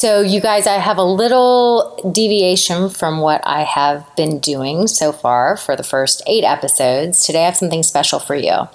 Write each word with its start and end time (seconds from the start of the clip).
So, 0.00 0.22
you 0.22 0.40
guys, 0.40 0.66
I 0.66 0.78
have 0.78 0.96
a 0.96 1.04
little 1.04 2.10
deviation 2.10 2.88
from 2.88 3.18
what 3.18 3.42
I 3.44 3.64
have 3.64 4.06
been 4.16 4.38
doing 4.38 4.86
so 4.86 5.12
far 5.12 5.58
for 5.58 5.76
the 5.76 5.82
first 5.82 6.22
eight 6.26 6.42
episodes. 6.42 7.20
Today, 7.20 7.42
I 7.42 7.44
have 7.44 7.58
something 7.58 7.82
special 7.82 8.18
for 8.18 8.34
you. 8.34 8.66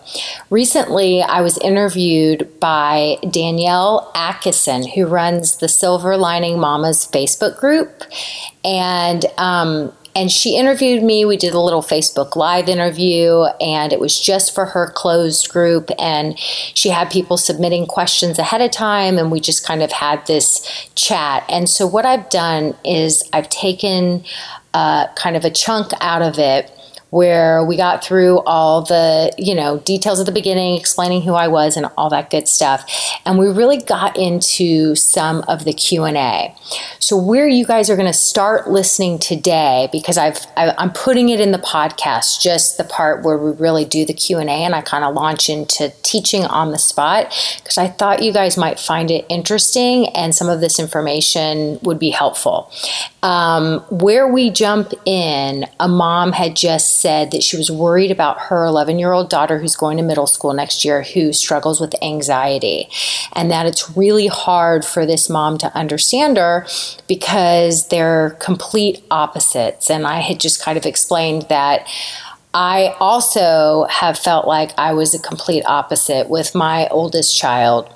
Recently, 0.52 1.24
I 1.24 1.42
was 1.42 1.58
interviewed 1.58 2.60
by 2.60 3.18
Danielle 3.28 4.12
Atkisson, 4.14 4.94
who 4.94 5.08
runs 5.08 5.58
the 5.58 5.68
Silver 5.68 6.16
Lining 6.16 6.60
Mamas 6.60 7.08
Facebook 7.08 7.58
group. 7.58 8.04
And 8.64 9.26
um, 9.40 9.94
and 10.16 10.32
she 10.32 10.58
interviewed 10.58 11.04
me. 11.04 11.26
We 11.26 11.38
did 11.38 11.54
a 11.54 11.60
little 11.60 11.82
Facebook 11.82 12.36
Live 12.36 12.70
interview, 12.70 13.44
and 13.60 13.92
it 13.92 14.00
was 14.00 14.20
just 14.20 14.56
for 14.56 14.66
her 14.66 14.90
closed 14.96 15.50
group. 15.50 15.90
And 16.00 16.40
she 16.40 16.90
had 16.90 17.12
people 17.12 17.38
submitting 17.38 17.86
questions 17.86 18.40
ahead 18.40 18.62
of 18.62 18.72
time, 18.72 19.18
and 19.18 19.32
we 19.32 19.40
just 19.40 19.66
kind 19.66 19.84
of 19.84 19.92
had 19.92 20.26
this 20.26 20.90
chat. 20.96 21.44
And 21.50 21.70
so, 21.70 21.86
what 21.86 22.06
I've 22.06 22.30
done 22.30 22.76
is 22.86 23.28
I've 23.34 23.50
taken 23.50 24.24
uh, 24.74 25.08
kind 25.16 25.36
of 25.36 25.46
a 25.46 25.52
chunk 25.52 25.92
out 26.02 26.22
of 26.22 26.40
it 26.40 26.72
where 27.10 27.64
we 27.64 27.78
got 27.78 28.04
through 28.04 28.40
all 28.42 28.82
the, 28.82 29.34
you 29.38 29.56
know, 29.56 29.80
details 29.80 30.20
at 30.20 30.26
the 30.26 30.32
beginning, 30.32 30.78
explaining 30.78 31.22
who 31.22 31.34
I 31.34 31.48
was 31.48 31.78
and 31.78 31.88
all 31.98 32.10
that 32.10 32.30
good 32.30 32.48
stuff. 32.48 32.90
And 33.26 33.38
we 33.38 33.48
really 33.48 33.78
got 33.78 34.18
into 34.18 34.96
some 34.96 35.44
of 35.48 35.66
the 35.66 35.74
Q&A. 35.74 36.54
So 37.00 37.18
where 37.18 37.48
you 37.48 37.66
guys 37.66 37.90
are 37.90 37.96
going 37.96 38.12
to 38.12 38.14
start 38.14 38.70
listening 38.70 39.20
today 39.20 39.90
because 39.92 40.18
I've 40.18 40.46
I, 40.58 40.74
am 40.78 40.92
putting 40.92 41.30
it 41.30 41.40
in 41.40 41.52
the 41.52 41.60
podcast 41.60 42.42
just 42.42 42.78
the 42.78 42.84
part 42.84 43.24
where 43.24 43.38
we 43.38 43.52
really 43.52 43.86
do 43.86 44.06
the 44.06 44.14
Q&A 44.14 44.44
and 44.44 44.74
I 44.74 44.82
kind 44.82 45.04
of 45.04 45.14
launch 45.14 45.50
into 45.50 45.94
teaching 46.02 46.46
on 46.46 46.72
the 46.72 46.80
spot 46.80 47.34
because 47.58 47.78
I 47.78 47.88
thought 47.88 48.24
you 48.24 48.34
guys 48.34 48.58
might 48.58 48.80
find 48.80 49.12
it 49.12 49.26
interesting 49.30 50.08
and 50.10 50.34
some 50.34 50.50
of 50.50 50.62
this 50.62 50.80
information 50.80 51.80
would 51.84 52.00
be 52.00 52.10
helpful. 52.10 52.72
Um, 53.22 53.80
where 53.90 54.28
we 54.28 54.50
jump 54.50 54.94
in, 55.06 55.66
a 55.80 55.88
mom 55.88 56.32
had 56.32 56.56
just 56.56 57.02
said 57.06 57.30
that 57.30 57.44
she 57.44 57.56
was 57.56 57.70
worried 57.70 58.10
about 58.10 58.40
her 58.50 58.66
11 58.66 58.98
year 58.98 59.12
old 59.12 59.30
daughter 59.30 59.60
who's 59.60 59.76
going 59.76 59.96
to 59.96 60.02
middle 60.02 60.26
school 60.26 60.56
next 60.56 60.84
year 60.84 61.04
who 61.04 61.32
struggles 61.32 61.80
with 61.80 61.94
anxiety, 62.02 62.90
and 63.34 63.52
that 63.52 63.68
it's 63.68 63.96
really 63.96 64.26
hard 64.26 64.84
for 64.84 65.06
this 65.06 65.30
mom 65.30 65.56
to 65.60 65.72
understand 65.78 66.36
her 66.38 66.66
because 67.08 67.90
they're 67.90 68.32
complete 68.40 69.04
opposites. 69.12 69.92
And 69.92 70.08
I 70.08 70.20
had 70.22 70.40
just 70.40 70.60
kind 70.60 70.80
of 70.80 70.86
explained 70.88 71.44
that. 71.50 71.88
I 72.56 72.96
also 73.00 73.86
have 73.90 74.18
felt 74.18 74.48
like 74.48 74.72
I 74.76 74.94
was 74.94 75.14
a 75.14 75.20
complete 75.20 75.64
opposite 75.68 76.28
with 76.28 76.56
my 76.56 76.88
oldest 76.88 77.38
child. 77.38 77.88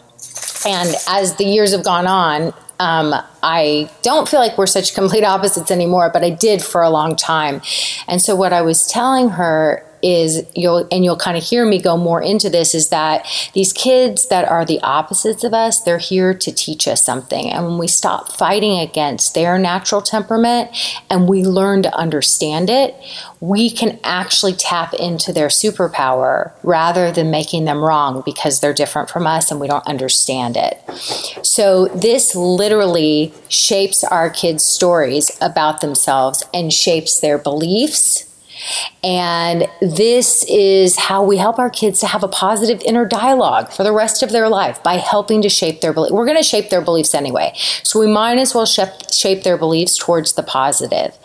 And 0.67 0.93
as 1.07 1.37
the 1.37 1.45
years 1.45 1.71
have 1.71 1.83
gone 1.83 2.05
on, 2.05 2.53
um, 2.79 3.13
I 3.43 3.89
don't 4.01 4.27
feel 4.27 4.39
like 4.39 4.57
we're 4.57 4.67
such 4.67 4.93
complete 4.93 5.23
opposites 5.23 5.69
anymore, 5.69 6.09
but 6.11 6.23
I 6.23 6.29
did 6.29 6.61
for 6.63 6.81
a 6.81 6.89
long 6.89 7.15
time. 7.15 7.61
And 8.07 8.21
so 8.21 8.35
what 8.35 8.53
I 8.53 8.61
was 8.61 8.87
telling 8.87 9.29
her 9.29 9.85
is 10.01 10.45
you'll 10.55 10.87
and 10.91 11.03
you'll 11.03 11.17
kind 11.17 11.37
of 11.37 11.43
hear 11.43 11.65
me 11.65 11.81
go 11.81 11.97
more 11.97 12.21
into 12.21 12.49
this 12.49 12.73
is 12.73 12.89
that 12.89 13.25
these 13.53 13.73
kids 13.73 14.27
that 14.29 14.47
are 14.47 14.65
the 14.65 14.79
opposites 14.81 15.43
of 15.43 15.53
us 15.53 15.81
they're 15.81 15.97
here 15.97 16.33
to 16.33 16.51
teach 16.51 16.87
us 16.87 17.03
something. 17.03 17.51
And 17.51 17.65
when 17.65 17.77
we 17.77 17.87
stop 17.87 18.31
fighting 18.31 18.79
against 18.79 19.33
their 19.33 19.57
natural 19.57 20.01
temperament 20.01 20.69
and 21.09 21.27
we 21.27 21.43
learn 21.43 21.83
to 21.83 21.95
understand 21.95 22.69
it 22.69 22.95
we 23.41 23.69
can 23.69 23.99
actually 24.03 24.53
tap 24.53 24.93
into 24.93 25.31
their 25.31 25.47
superpower 25.47 26.51
rather 26.63 27.11
than 27.11 27.31
making 27.31 27.65
them 27.65 27.83
wrong 27.83 28.21
because 28.25 28.59
they're 28.59 28.73
different 28.73 29.09
from 29.09 29.25
us 29.25 29.49
and 29.49 29.59
we 29.59 29.67
don't 29.67 29.85
understand 29.87 30.57
it. 30.57 30.77
So 31.45 31.87
this 31.87 32.35
literally 32.35 33.33
shapes 33.47 34.03
our 34.03 34.29
kids 34.29 34.63
stories 34.63 35.31
about 35.41 35.81
themselves 35.81 36.43
and 36.53 36.73
shapes 36.73 37.19
their 37.19 37.37
beliefs 37.37 38.28
and 39.03 39.67
this 39.81 40.45
is 40.49 40.97
how 40.97 41.23
we 41.23 41.37
help 41.37 41.59
our 41.59 41.69
kids 41.69 41.99
to 42.01 42.07
have 42.07 42.23
a 42.23 42.27
positive 42.27 42.81
inner 42.85 43.05
dialogue 43.05 43.71
for 43.71 43.83
the 43.83 43.91
rest 43.91 44.23
of 44.23 44.31
their 44.31 44.49
life 44.49 44.81
by 44.83 44.95
helping 44.95 45.41
to 45.41 45.49
shape 45.49 45.81
their 45.81 45.93
beliefs. 45.93 46.13
We're 46.13 46.25
going 46.25 46.37
to 46.37 46.43
shape 46.43 46.69
their 46.69 46.81
beliefs 46.81 47.13
anyway. 47.13 47.53
So 47.83 47.99
we 47.99 48.07
might 48.07 48.37
as 48.37 48.53
well 48.53 48.65
shape 48.65 49.43
their 49.43 49.57
beliefs 49.57 49.97
towards 49.97 50.33
the 50.33 50.43
positive. 50.43 51.17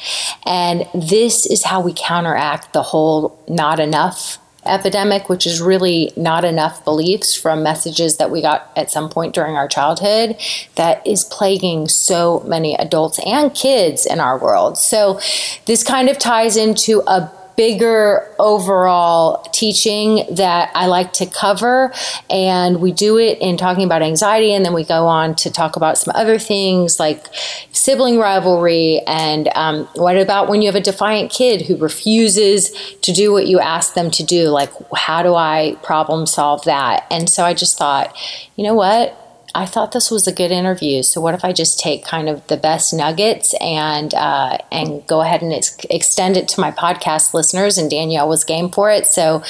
And 0.47 0.87
this 0.95 1.47
is 1.47 1.65
how 1.65 1.81
we 1.81 1.93
counteract 1.97 2.73
the 2.73 2.83
whole 2.83 3.39
not 3.49 3.81
enough 3.81 4.39
epidemic, 4.67 5.29
which 5.29 5.47
is 5.47 5.61
really 5.61 6.13
not 6.17 6.45
enough 6.45 6.85
beliefs 6.85 7.35
from 7.35 7.63
messages 7.63 8.17
that 8.17 8.31
we 8.31 8.43
got 8.43 8.71
at 8.77 8.91
some 8.91 9.09
point 9.09 9.35
during 9.35 9.57
our 9.57 9.69
childhood 9.69 10.37
that 10.77 11.07
is 11.07 11.25
plaguing 11.25 11.89
so 11.89 12.41
many 12.47 12.75
adults 12.75 13.19
and 13.25 13.55
kids 13.55 14.07
in 14.07 14.21
our 14.21 14.39
world. 14.39 14.79
So, 14.79 15.21
this 15.67 15.83
kind 15.83 16.09
of 16.09 16.19
ties 16.19 16.57
into 16.57 17.03
a 17.07 17.31
bigger 17.57 18.29
overall 18.39 19.43
teaching 19.53 20.25
that 20.35 20.71
I 20.75 20.87
like 20.87 21.13
to 21.15 21.27
cover. 21.27 21.93
And 22.29 22.81
we 22.81 22.93
do 22.93 23.19
it 23.19 23.39
in 23.39 23.57
talking 23.57 23.85
about 23.85 24.03
anxiety, 24.03 24.53
and 24.53 24.65
then 24.65 24.75
we 24.75 24.85
go 24.85 25.07
on 25.07 25.35
to 25.37 25.51
talk 25.51 25.77
about 25.77 25.99
some 25.99 26.13
other 26.15 26.39
things 26.39 26.99
like 26.99 27.27
sibling 27.73 28.19
rivalry. 28.19 29.01
And 29.07 29.49
um, 29.55 29.85
what 29.95 30.17
about 30.17 30.49
when 30.49 30.63
you 30.63 30.69
have 30.69 30.77
a 30.77 30.81
defiant 30.81 31.31
kid 31.31 31.63
who 31.63 31.77
refuses 31.77 32.71
to 33.03 33.13
do 33.13 33.33
what 33.33 33.47
you 33.47 33.61
ask 33.61 33.95
them 33.95 34.11
to 34.13 34.25
do? 34.25 34.49
Like, 34.49 34.71
how 34.95 35.23
do 35.23 35.35
I 35.35 35.77
problem 35.83 36.27
solve 36.27 36.65
that? 36.65 37.07
And 37.11 37.29
so 37.29 37.45
I 37.45 37.55
just 37.55 37.79
thought, 37.79 38.17
you 38.57 38.65
know 38.65 38.75
what? 38.75 39.21
I 39.55 39.67
thought 39.67 39.93
this 39.93 40.11
was 40.11 40.27
a 40.27 40.33
good 40.33 40.51
interview. 40.51 41.03
So 41.03 41.21
what 41.21 41.35
if 41.35 41.45
I 41.45 41.53
just 41.53 41.79
take 41.79 42.05
kind 42.05 42.29
of 42.29 42.45
the 42.49 42.57
best 42.57 42.93
nuggets 42.93 43.55
and 43.61 44.13
uh, 44.13 44.59
and 44.73 45.07
go 45.07 45.21
ahead 45.21 45.43
and 45.43 45.53
ex- 45.53 45.77
extend 45.89 46.37
it 46.37 46.49
to 46.49 46.61
my 46.61 46.73
podcast 46.73 47.35
listeners? 47.35 47.79
And 47.79 47.89
Danielle 47.89 48.29
was 48.29 48.43
game 48.43 48.71
for 48.71 48.91
it. 48.91 49.07
So 49.07 49.43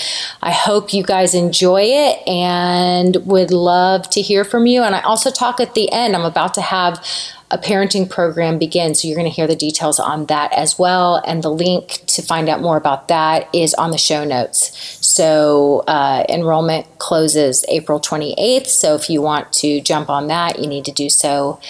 I 0.43 0.51
hope 0.53 0.93
you 0.93 1.03
guys 1.03 1.35
enjoy 1.35 1.83
it 1.85 2.27
and 2.29 3.17
would 3.25 3.51
love 3.51 4.11
to 4.11 4.21
hear 4.21 4.45
from 4.45 4.67
you. 4.67 4.83
And 4.83 4.95
I 4.95 5.01
also 5.01 5.31
talk 5.31 5.59
at 5.59 5.75
the 5.75 5.91
end. 5.91 6.15
I'm 6.15 6.25
about 6.25 6.55
to 6.55 6.61
have 6.61 7.03
a 7.51 7.59
parenting 7.59 8.11
program 8.11 8.59
begin. 8.59 8.95
So 8.95 9.07
you're 9.07 9.17
going 9.17 9.31
to 9.31 9.35
hear 9.35 9.47
the 9.47 9.55
details 9.55 10.01
on 10.01 10.27
that 10.27 10.53
as 10.53 10.79
well. 10.79 11.23
And 11.27 11.43
the 11.43 11.51
link 11.51 12.03
to 12.09 12.21
find 12.23 12.49
out 12.49 12.61
more 12.61 12.77
about 12.77 13.09
that 13.09 13.49
is 13.55 13.75
on 13.75 13.91
the 13.91 13.99
show 13.99 14.25
notes. 14.25 14.99
So 15.15 15.85
uh, 15.87 16.25
enrollment 16.29 16.99
closes 16.99 17.65
April 17.69 18.01
28th. 18.01 18.67
So 18.67 18.97
if 18.97 19.09
you 19.09 19.23
want 19.23 19.53
to 19.53 19.81
jump 19.81 20.11
on 20.11 20.27
that, 20.27 20.59
you 20.59 20.67
need 20.67 20.85
to 20.87 20.91
do 20.91 21.09
so 21.09 21.61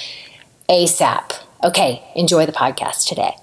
ASAP. 0.70 1.42
Okay, 1.62 2.02
enjoy 2.16 2.46
the 2.46 2.52
podcast 2.52 3.06
today. 3.06 3.34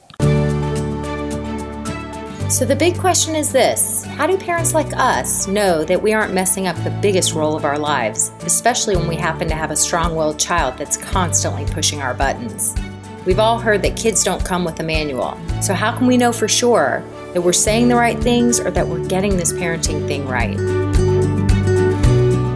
So, 2.50 2.65
the 2.65 2.75
big 2.75 2.98
question 2.98 3.36
is 3.36 3.51
this 3.51 4.03
How 4.03 4.25
do 4.25 4.38
parents 4.38 4.74
like 4.74 4.92
us 4.98 5.48
know 5.48 5.86
that 5.86 6.01
we 6.01 6.13
aren't 6.13 6.33
messing 6.33 6.65
up 6.65 6.75
the 6.83 6.89
biggest 7.01 7.33
role 7.33 7.56
of 7.56 7.63
our 7.63 7.77
lives, 7.77 8.31
especially 8.42 8.95
when 8.95 9.07
we 9.07 9.15
happen 9.15 9.48
to 9.50 9.56
have 9.56 9.69
a 9.69 9.75
strong 9.75 10.15
willed 10.15 10.39
child 10.39 10.80
that's 10.80 10.98
constantly 10.98 11.65
pushing 11.65 12.01
our 12.01 12.15
buttons? 12.15 12.75
We've 13.27 13.39
all 13.39 13.59
heard 13.59 13.83
that 13.83 13.95
kids 13.95 14.24
don't 14.24 14.44
come 14.44 14.65
with 14.65 14.80
a 14.80 14.83
manual. 14.83 15.38
So, 15.62 15.75
how 15.75 15.95
can 15.95 16.07
we 16.07 16.18
know 16.18 16.33
for 16.33 16.48
sure 16.48 17.03
that 17.33 17.42
we're 17.42 17.54
saying 17.54 17.88
the 17.88 17.95
right 17.95 18.19
things 18.19 18.60
or 18.60 18.69
that 18.72 18.86
we're 18.86 19.06
getting 19.07 19.38
this 19.38 19.54
parenting 19.54 20.06
thing 20.06 20.28
right? 20.28 20.57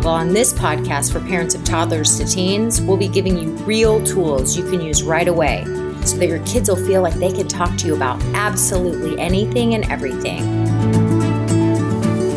Well, 0.03 0.13
on 0.13 0.33
this 0.33 0.53
podcast 0.53 1.13
for 1.13 1.21
parents 1.21 1.55
of 1.55 1.63
toddlers 1.63 2.17
to 2.19 2.25
teens, 2.25 2.81
we'll 2.81 2.97
be 2.97 3.07
giving 3.07 3.37
you 3.37 3.51
real 3.63 4.05
tools 4.05 4.57
you 4.57 4.69
can 4.69 4.81
use 4.81 5.01
right 5.01 5.27
away 5.27 5.63
so 6.03 6.17
that 6.17 6.27
your 6.27 6.39
kids 6.45 6.69
will 6.69 6.75
feel 6.75 7.01
like 7.01 7.13
they 7.15 7.31
can 7.31 7.47
talk 7.47 7.75
to 7.77 7.87
you 7.87 7.95
about 7.95 8.21
absolutely 8.35 9.17
anything 9.17 9.75
and 9.75 9.89
everything. 9.89 10.45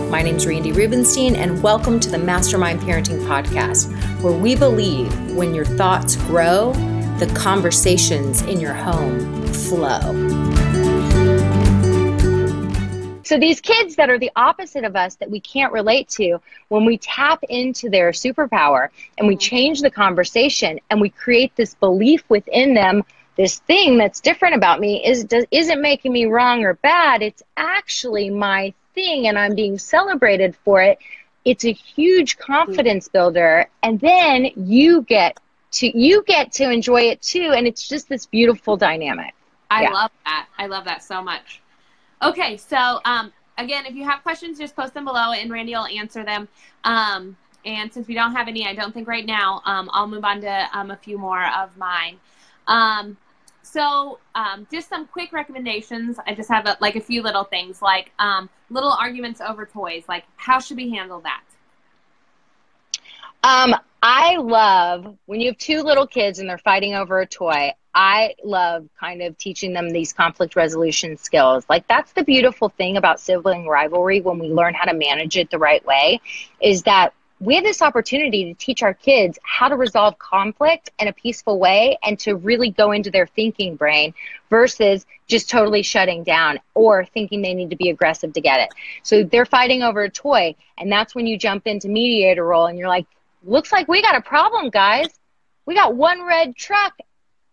My 0.09 0.23
name 0.23 0.37
is 0.37 0.47
Randi 0.47 0.73
Rubenstein, 0.73 1.37
and 1.37 1.63
welcome 1.63 2.01
to 2.01 2.09
the 2.09 2.19
Mastermind 2.19 2.81
Parenting 2.81 3.21
Podcast, 3.27 3.93
where 4.23 4.33
we 4.33 4.57
believe 4.57 5.13
when 5.33 5.55
your 5.55 5.67
thoughts 5.67 6.17
grow, 6.17 6.73
the 7.19 7.31
conversations 7.37 8.43
in 8.43 8.61
your 8.61 8.75
home 8.75 9.47
flow. 9.49 10.48
So, 13.29 13.39
these 13.39 13.61
kids 13.61 13.97
that 13.97 14.11
are 14.11 14.19
the 14.19 14.31
opposite 14.37 14.85
of 14.85 14.97
us 14.97 15.17
that 15.17 15.31
we 15.31 15.41
can't 15.41 15.73
relate 15.73 16.09
to, 16.11 16.41
when 16.69 16.85
we 16.85 16.99
tap 16.99 17.43
into 17.49 17.91
their 17.91 18.11
superpower 18.11 18.89
and 19.19 19.29
we 19.29 19.35
mm-hmm. 19.35 19.41
change 19.41 19.81
the 19.81 19.91
conversation 19.91 20.81
and 20.91 21.01
we 21.01 21.11
create 21.11 21.55
this 21.55 21.75
belief 21.75 22.25
within 22.29 22.75
them 22.75 23.05
this 23.37 23.61
thing 23.61 23.99
that's 23.99 24.21
different 24.21 24.57
about 24.57 24.81
me 24.81 25.07
is 25.07 25.23
does, 25.23 25.45
isn't 25.53 25.81
making 25.81 26.13
me 26.13 26.25
wrong 26.25 26.65
or 26.65 26.75
bad 26.75 27.23
it's 27.23 27.41
actually 27.57 28.31
my 28.31 28.75
thing 28.99 29.29
and 29.29 29.39
I'm 29.39 29.55
being 29.55 29.79
celebrated 29.79 30.57
for 30.65 30.83
it, 30.83 30.99
it's 31.45 31.65
a 31.65 31.73
huge 31.73 32.39
confidence 32.39 33.09
mm-hmm. 33.09 33.19
builder. 33.19 33.69
And 33.83 34.01
then 34.01 34.51
you 34.57 35.03
get 35.03 35.39
to 35.73 35.99
you 35.99 36.25
get 36.27 36.53
to 36.53 36.71
enjoy 36.71 37.03
it 37.03 37.23
too. 37.23 37.53
And 37.55 37.67
it's 37.67 37.89
just 37.89 38.09
this 38.09 38.27
beautiful 38.27 38.77
dynamic. 38.77 39.35
I 39.71 39.83
yeah. 39.83 39.91
love 39.91 40.11
that. 40.25 40.49
I 40.59 40.67
love 40.67 40.85
that 40.87 41.03
so 41.03 41.23
much. 41.23 41.61
Okay, 42.23 42.57
so 42.57 43.01
um, 43.05 43.33
again, 43.59 43.87
if 43.87 43.95
you 43.95 44.05
have 44.05 44.23
questions, 44.23 44.59
just 44.59 44.75
post 44.75 44.95
them 44.95 45.05
below, 45.05 45.33
and 45.33 45.51
Randi 45.51 45.73
will 45.73 45.87
answer 45.87 46.25
them. 46.25 46.49
Um, 46.85 47.37
and 47.65 47.93
since 47.93 48.09
we 48.09 48.15
don't 48.15 48.33
have 48.33 48.49
any, 48.49 48.67
I 48.67 48.75
don't 48.75 48.93
think 48.93 49.07
right 49.07 49.27
now, 49.27 49.63
um, 49.67 49.91
I'll 49.93 50.07
move 50.07 50.25
on 50.25 50.41
to 50.41 50.69
um, 50.73 50.91
a 50.91 50.97
few 50.97 51.19
more 51.19 51.45
of 51.57 51.77
mine. 51.77 52.19
Um, 52.67 53.17
so, 53.63 54.19
um, 54.35 54.67
just 54.73 54.89
some 54.89 55.07
quick 55.07 55.33
recommendations. 55.33 56.17
I 56.27 56.35
just 56.35 56.49
have 56.49 56.67
a, 56.67 56.77
like 56.81 56.97
a 56.97 57.01
few 57.01 57.23
little 57.23 57.45
things, 57.45 57.83
like 57.83 58.13
um, 58.19 58.49
little 58.71 58.93
arguments 58.93 59.41
over 59.41 59.67
toys. 59.67 60.05
Like, 60.09 60.25
how 60.37 60.59
should 60.59 60.77
we 60.77 60.91
handle 60.91 61.21
that? 61.21 61.43
I 64.03 64.37
love 64.37 65.17
when 65.27 65.41
you 65.41 65.49
have 65.49 65.59
two 65.59 65.83
little 65.83 66.07
kids 66.07 66.39
and 66.39 66.49
they're 66.49 66.59
fighting 66.59 66.95
over 66.95 67.21
a 67.21 67.27
toy. 67.27 67.73
I 67.95 68.35
love 68.45 68.89
kind 69.01 69.23
of 69.23 69.37
teaching 69.39 69.73
them 69.73 69.91
these 69.91 70.13
conflict 70.13 70.55
resolution 70.55 71.17
skills. 71.17 71.65
Like 71.69 71.89
that's 71.89 72.13
the 72.13 72.23
beautiful 72.23 72.69
thing 72.69 72.97
about 72.97 73.19
sibling 73.19 73.67
rivalry 73.67 74.21
when 74.21 74.39
we 74.39 74.49
learn 74.49 74.75
how 74.75 74.85
to 74.85 74.95
manage 74.95 75.37
it 75.37 75.51
the 75.51 75.59
right 75.59 75.85
way 75.85 76.21
is 76.61 76.83
that 76.85 77.13
we 77.41 77.55
have 77.55 77.65
this 77.65 77.83
opportunity 77.83 78.45
to 78.47 78.55
teach 78.55 78.83
our 78.83 78.95
kids 78.95 79.39
how 79.43 79.69
to 79.69 79.77
resolve 79.77 80.19
conflict 80.19 80.91
in 80.99 81.09
a 81.09 81.13
peaceful 81.13 81.59
way 81.59 81.97
and 82.03 82.19
to 82.21 82.35
really 82.35 82.71
go 82.71 82.93
into 82.93 83.11
their 83.11 83.27
thinking 83.27 83.77
brain 83.77 84.13
versus 84.51 85.07
just 85.29 85.49
totally 85.49 85.83
shutting 85.83 86.25
down 86.25 86.59
or 86.75 87.05
thinking 87.05 87.43
they 87.43 87.55
need 87.55 87.71
to 87.71 87.77
be 87.77 87.91
aggressive 87.91 88.33
to 88.33 88.41
get 88.41 88.61
it. 88.61 88.71
So 89.03 89.23
they're 89.23 89.47
fighting 89.47 89.83
over 89.83 90.03
a 90.03 90.11
toy, 90.11 90.57
and 90.79 90.91
that's 90.91 91.15
when 91.15 91.27
you 91.29 91.39
jump 91.39 91.67
into 91.67 91.89
mediator 91.89 92.45
role 92.45 92.67
and 92.67 92.77
you're 92.77 92.89
like, 92.89 93.07
looks 93.43 93.73
like 93.73 93.89
we 93.89 94.03
got 94.03 94.17
a 94.17 94.21
problem, 94.21 94.71
guys. 94.71 95.09
We 95.67 95.75
got 95.75 95.95
one 95.95 96.25
red 96.25 96.57
truck 96.57 96.95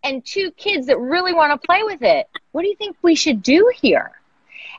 and 0.03 0.25
two 0.25 0.51
kids 0.51 0.87
that 0.87 0.99
really 0.99 1.33
want 1.33 1.59
to 1.59 1.65
play 1.65 1.83
with 1.83 2.01
it. 2.01 2.27
What 2.51 2.61
do 2.61 2.67
you 2.67 2.75
think 2.75 2.97
we 3.01 3.15
should 3.15 3.41
do 3.41 3.71
here? 3.75 4.11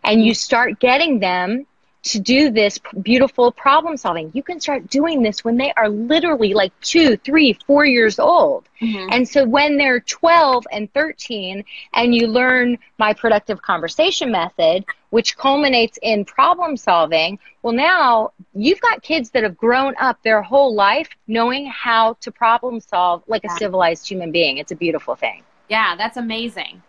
And 0.04 0.24
you 0.24 0.34
start 0.34 0.78
getting 0.78 1.18
them 1.18 1.66
to 2.04 2.20
do 2.20 2.50
this 2.50 2.78
beautiful 3.02 3.50
problem 3.50 3.96
solving. 3.96 4.30
You 4.32 4.42
can 4.42 4.60
start 4.60 4.88
doing 4.88 5.22
this 5.22 5.44
when 5.44 5.56
they 5.56 5.72
are 5.76 5.88
literally 5.88 6.54
like 6.54 6.72
two, 6.80 7.16
three, 7.16 7.58
four 7.66 7.84
years 7.84 8.18
old. 8.18 8.68
Mm-hmm. 8.80 9.08
And 9.10 9.28
so 9.28 9.44
when 9.44 9.76
they're 9.76 10.00
12 10.00 10.66
and 10.70 10.92
13, 10.92 11.64
and 11.94 12.14
you 12.14 12.28
learn 12.28 12.78
my 12.98 13.12
productive 13.12 13.60
conversation 13.60 14.30
method, 14.30 14.84
which 15.10 15.36
culminates 15.36 15.98
in 16.00 16.24
problem 16.24 16.76
solving, 16.76 17.38
well, 17.62 17.74
now 17.74 18.32
you've 18.54 18.80
got 18.80 19.02
kids 19.02 19.30
that 19.30 19.42
have 19.42 19.56
grown 19.56 19.94
up 19.98 20.22
their 20.22 20.42
whole 20.42 20.74
life 20.74 21.08
knowing 21.26 21.66
how 21.66 22.14
to 22.20 22.30
problem 22.30 22.80
solve 22.80 23.24
like 23.26 23.44
a 23.44 23.50
civilized 23.50 24.08
human 24.08 24.30
being. 24.30 24.58
It's 24.58 24.72
a 24.72 24.76
beautiful 24.76 25.16
thing. 25.16 25.42
Yeah, 25.68 25.96
that's 25.96 26.16
amazing. 26.16 26.82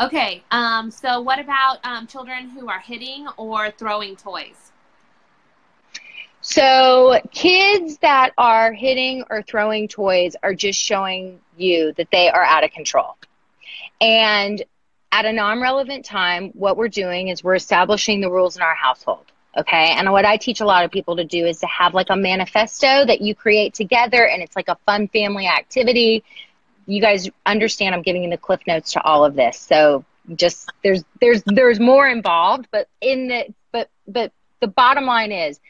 Okay, 0.00 0.44
um, 0.52 0.92
so 0.92 1.20
what 1.20 1.40
about 1.40 1.78
um, 1.84 2.06
children 2.06 2.50
who 2.50 2.68
are 2.68 2.78
hitting 2.78 3.26
or 3.36 3.72
throwing 3.72 4.14
toys? 4.14 4.70
So, 6.40 7.20
kids 7.32 7.98
that 7.98 8.30
are 8.38 8.72
hitting 8.72 9.24
or 9.28 9.42
throwing 9.42 9.88
toys 9.88 10.36
are 10.42 10.54
just 10.54 10.80
showing 10.80 11.40
you 11.56 11.92
that 11.96 12.08
they 12.12 12.30
are 12.30 12.44
out 12.44 12.62
of 12.62 12.70
control. 12.70 13.16
And 14.00 14.62
at 15.10 15.24
a 15.24 15.32
non 15.32 15.60
relevant 15.60 16.04
time, 16.04 16.50
what 16.50 16.76
we're 16.76 16.88
doing 16.88 17.28
is 17.28 17.42
we're 17.42 17.56
establishing 17.56 18.20
the 18.20 18.30
rules 18.30 18.56
in 18.56 18.62
our 18.62 18.76
household. 18.76 19.26
Okay. 19.56 19.90
And 19.96 20.12
what 20.12 20.24
I 20.24 20.36
teach 20.36 20.60
a 20.60 20.64
lot 20.64 20.84
of 20.84 20.92
people 20.92 21.16
to 21.16 21.24
do 21.24 21.44
is 21.44 21.58
to 21.60 21.66
have 21.66 21.92
like 21.92 22.10
a 22.10 22.16
manifesto 22.16 23.04
that 23.06 23.20
you 23.20 23.34
create 23.34 23.74
together 23.74 24.24
and 24.24 24.42
it's 24.42 24.54
like 24.54 24.68
a 24.68 24.76
fun 24.86 25.08
family 25.08 25.48
activity 25.48 26.22
you 26.88 27.00
guys 27.00 27.28
understand 27.46 27.94
I'm 27.94 28.02
giving 28.02 28.24
you 28.24 28.30
the 28.30 28.38
cliff 28.38 28.60
notes 28.66 28.92
to 28.94 29.02
all 29.02 29.24
of 29.24 29.36
this. 29.36 29.58
So 29.58 30.04
just 30.34 30.72
there's 30.82 31.04
there's 31.20 31.42
there's 31.44 31.78
more 31.78 32.08
involved, 32.08 32.66
but 32.72 32.88
in 33.00 33.28
the 33.28 33.54
but 33.72 33.90
but 34.08 34.32
the 34.60 34.66
bottom 34.66 35.04
line 35.04 35.30
is 35.30 35.60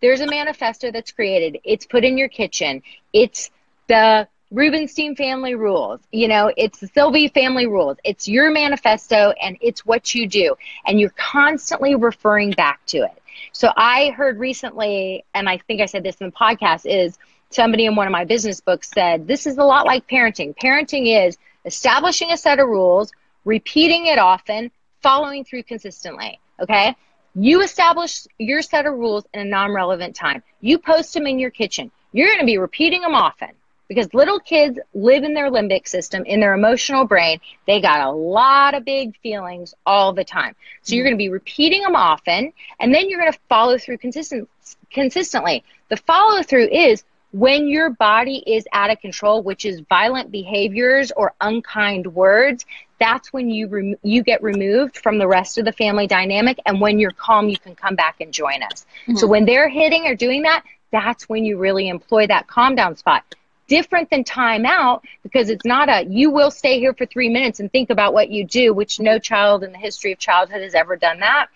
there's 0.00 0.20
a 0.20 0.26
manifesto 0.26 0.90
that's 0.90 1.12
created. 1.12 1.60
It's 1.62 1.86
put 1.86 2.04
in 2.04 2.18
your 2.18 2.28
kitchen. 2.28 2.82
It's 3.12 3.50
the 3.86 4.26
Rubenstein 4.50 5.14
family 5.14 5.54
rules. 5.54 6.00
You 6.10 6.28
know, 6.28 6.52
it's 6.56 6.80
the 6.80 6.88
Sylvie 6.88 7.28
family 7.28 7.66
rules. 7.66 7.98
It's 8.02 8.26
your 8.26 8.50
manifesto 8.50 9.32
and 9.42 9.56
it's 9.60 9.86
what 9.86 10.14
you 10.14 10.26
do. 10.26 10.56
And 10.86 10.98
you're 10.98 11.14
constantly 11.16 11.94
referring 11.94 12.50
back 12.50 12.80
to 12.86 12.98
it. 12.98 13.22
So 13.52 13.70
I 13.76 14.10
heard 14.10 14.38
recently, 14.38 15.24
and 15.34 15.48
I 15.48 15.58
think 15.58 15.80
I 15.80 15.86
said 15.86 16.02
this 16.02 16.16
in 16.16 16.26
the 16.26 16.32
podcast, 16.32 16.82
is 16.84 17.18
somebody 17.54 17.86
in 17.86 17.94
one 17.94 18.06
of 18.06 18.12
my 18.12 18.24
business 18.24 18.60
books 18.60 18.90
said 18.92 19.26
this 19.26 19.46
is 19.46 19.58
a 19.58 19.64
lot 19.64 19.86
like 19.86 20.08
parenting. 20.08 20.54
Parenting 20.56 21.26
is 21.26 21.38
establishing 21.64 22.30
a 22.30 22.36
set 22.36 22.58
of 22.58 22.68
rules, 22.68 23.12
repeating 23.44 24.06
it 24.06 24.18
often, 24.18 24.70
following 25.02 25.44
through 25.44 25.62
consistently. 25.64 26.40
Okay? 26.60 26.94
You 27.34 27.62
establish 27.62 28.26
your 28.38 28.62
set 28.62 28.86
of 28.86 28.94
rules 28.94 29.24
in 29.32 29.40
a 29.40 29.44
non 29.44 29.72
relevant 29.72 30.14
time. 30.14 30.42
You 30.60 30.78
post 30.78 31.14
them 31.14 31.26
in 31.26 31.38
your 31.38 31.50
kitchen. 31.50 31.90
You're 32.12 32.28
going 32.28 32.40
to 32.40 32.46
be 32.46 32.58
repeating 32.58 33.00
them 33.00 33.14
often 33.14 33.48
because 33.88 34.12
little 34.14 34.38
kids 34.38 34.78
live 34.94 35.24
in 35.24 35.34
their 35.34 35.50
limbic 35.50 35.86
system, 35.88 36.24
in 36.24 36.40
their 36.40 36.54
emotional 36.54 37.06
brain. 37.06 37.40
They 37.66 37.80
got 37.80 38.06
a 38.06 38.10
lot 38.10 38.74
of 38.74 38.84
big 38.84 39.16
feelings 39.18 39.74
all 39.84 40.12
the 40.12 40.24
time. 40.24 40.54
So 40.82 40.94
you're 40.94 41.04
going 41.04 41.14
to 41.14 41.18
be 41.18 41.28
repeating 41.28 41.82
them 41.82 41.96
often, 41.96 42.52
and 42.80 42.94
then 42.94 43.08
you're 43.08 43.20
going 43.20 43.32
to 43.32 43.38
follow 43.48 43.78
through 43.78 43.98
consistent, 43.98 44.48
consistently. 44.90 45.64
The 45.88 45.96
follow 45.96 46.42
through 46.42 46.68
is 46.68 47.04
when 47.32 47.66
your 47.66 47.90
body 47.90 48.42
is 48.46 48.66
out 48.72 48.90
of 48.90 49.00
control, 49.00 49.42
which 49.42 49.64
is 49.64 49.80
violent 49.88 50.30
behaviors 50.30 51.10
or 51.16 51.34
unkind 51.40 52.06
words, 52.14 52.66
that's 53.00 53.32
when 53.32 53.48
you 53.50 53.68
rem- 53.68 53.96
you 54.02 54.22
get 54.22 54.42
removed 54.42 54.98
from 54.98 55.18
the 55.18 55.26
rest 55.26 55.56
of 55.56 55.64
the 55.64 55.72
family 55.72 56.06
dynamic. 56.06 56.58
And 56.66 56.80
when 56.80 56.98
you're 56.98 57.12
calm, 57.12 57.48
you 57.48 57.58
can 57.58 57.74
come 57.74 57.96
back 57.96 58.20
and 58.20 58.32
join 58.32 58.62
us. 58.62 58.84
Mm-hmm. 59.06 59.16
So 59.16 59.26
when 59.26 59.46
they're 59.46 59.68
hitting 59.68 60.06
or 60.06 60.14
doing 60.14 60.42
that, 60.42 60.62
that's 60.90 61.28
when 61.28 61.44
you 61.44 61.56
really 61.56 61.88
employ 61.88 62.26
that 62.26 62.46
calm 62.46 62.74
down 62.74 62.96
spot. 62.96 63.24
Different 63.66 64.10
than 64.10 64.24
time 64.24 64.66
out 64.66 65.02
because 65.22 65.48
it's 65.48 65.64
not 65.64 65.88
a 65.88 66.04
you 66.06 66.30
will 66.30 66.50
stay 66.50 66.78
here 66.78 66.92
for 66.92 67.06
three 67.06 67.30
minutes 67.30 67.60
and 67.60 67.72
think 67.72 67.88
about 67.88 68.12
what 68.12 68.28
you 68.28 68.44
do, 68.44 68.74
which 68.74 69.00
no 69.00 69.18
child 69.18 69.64
in 69.64 69.72
the 69.72 69.78
history 69.78 70.12
of 70.12 70.18
childhood 70.18 70.60
has 70.60 70.74
ever 70.74 70.96
done 70.96 71.20
that 71.20 71.48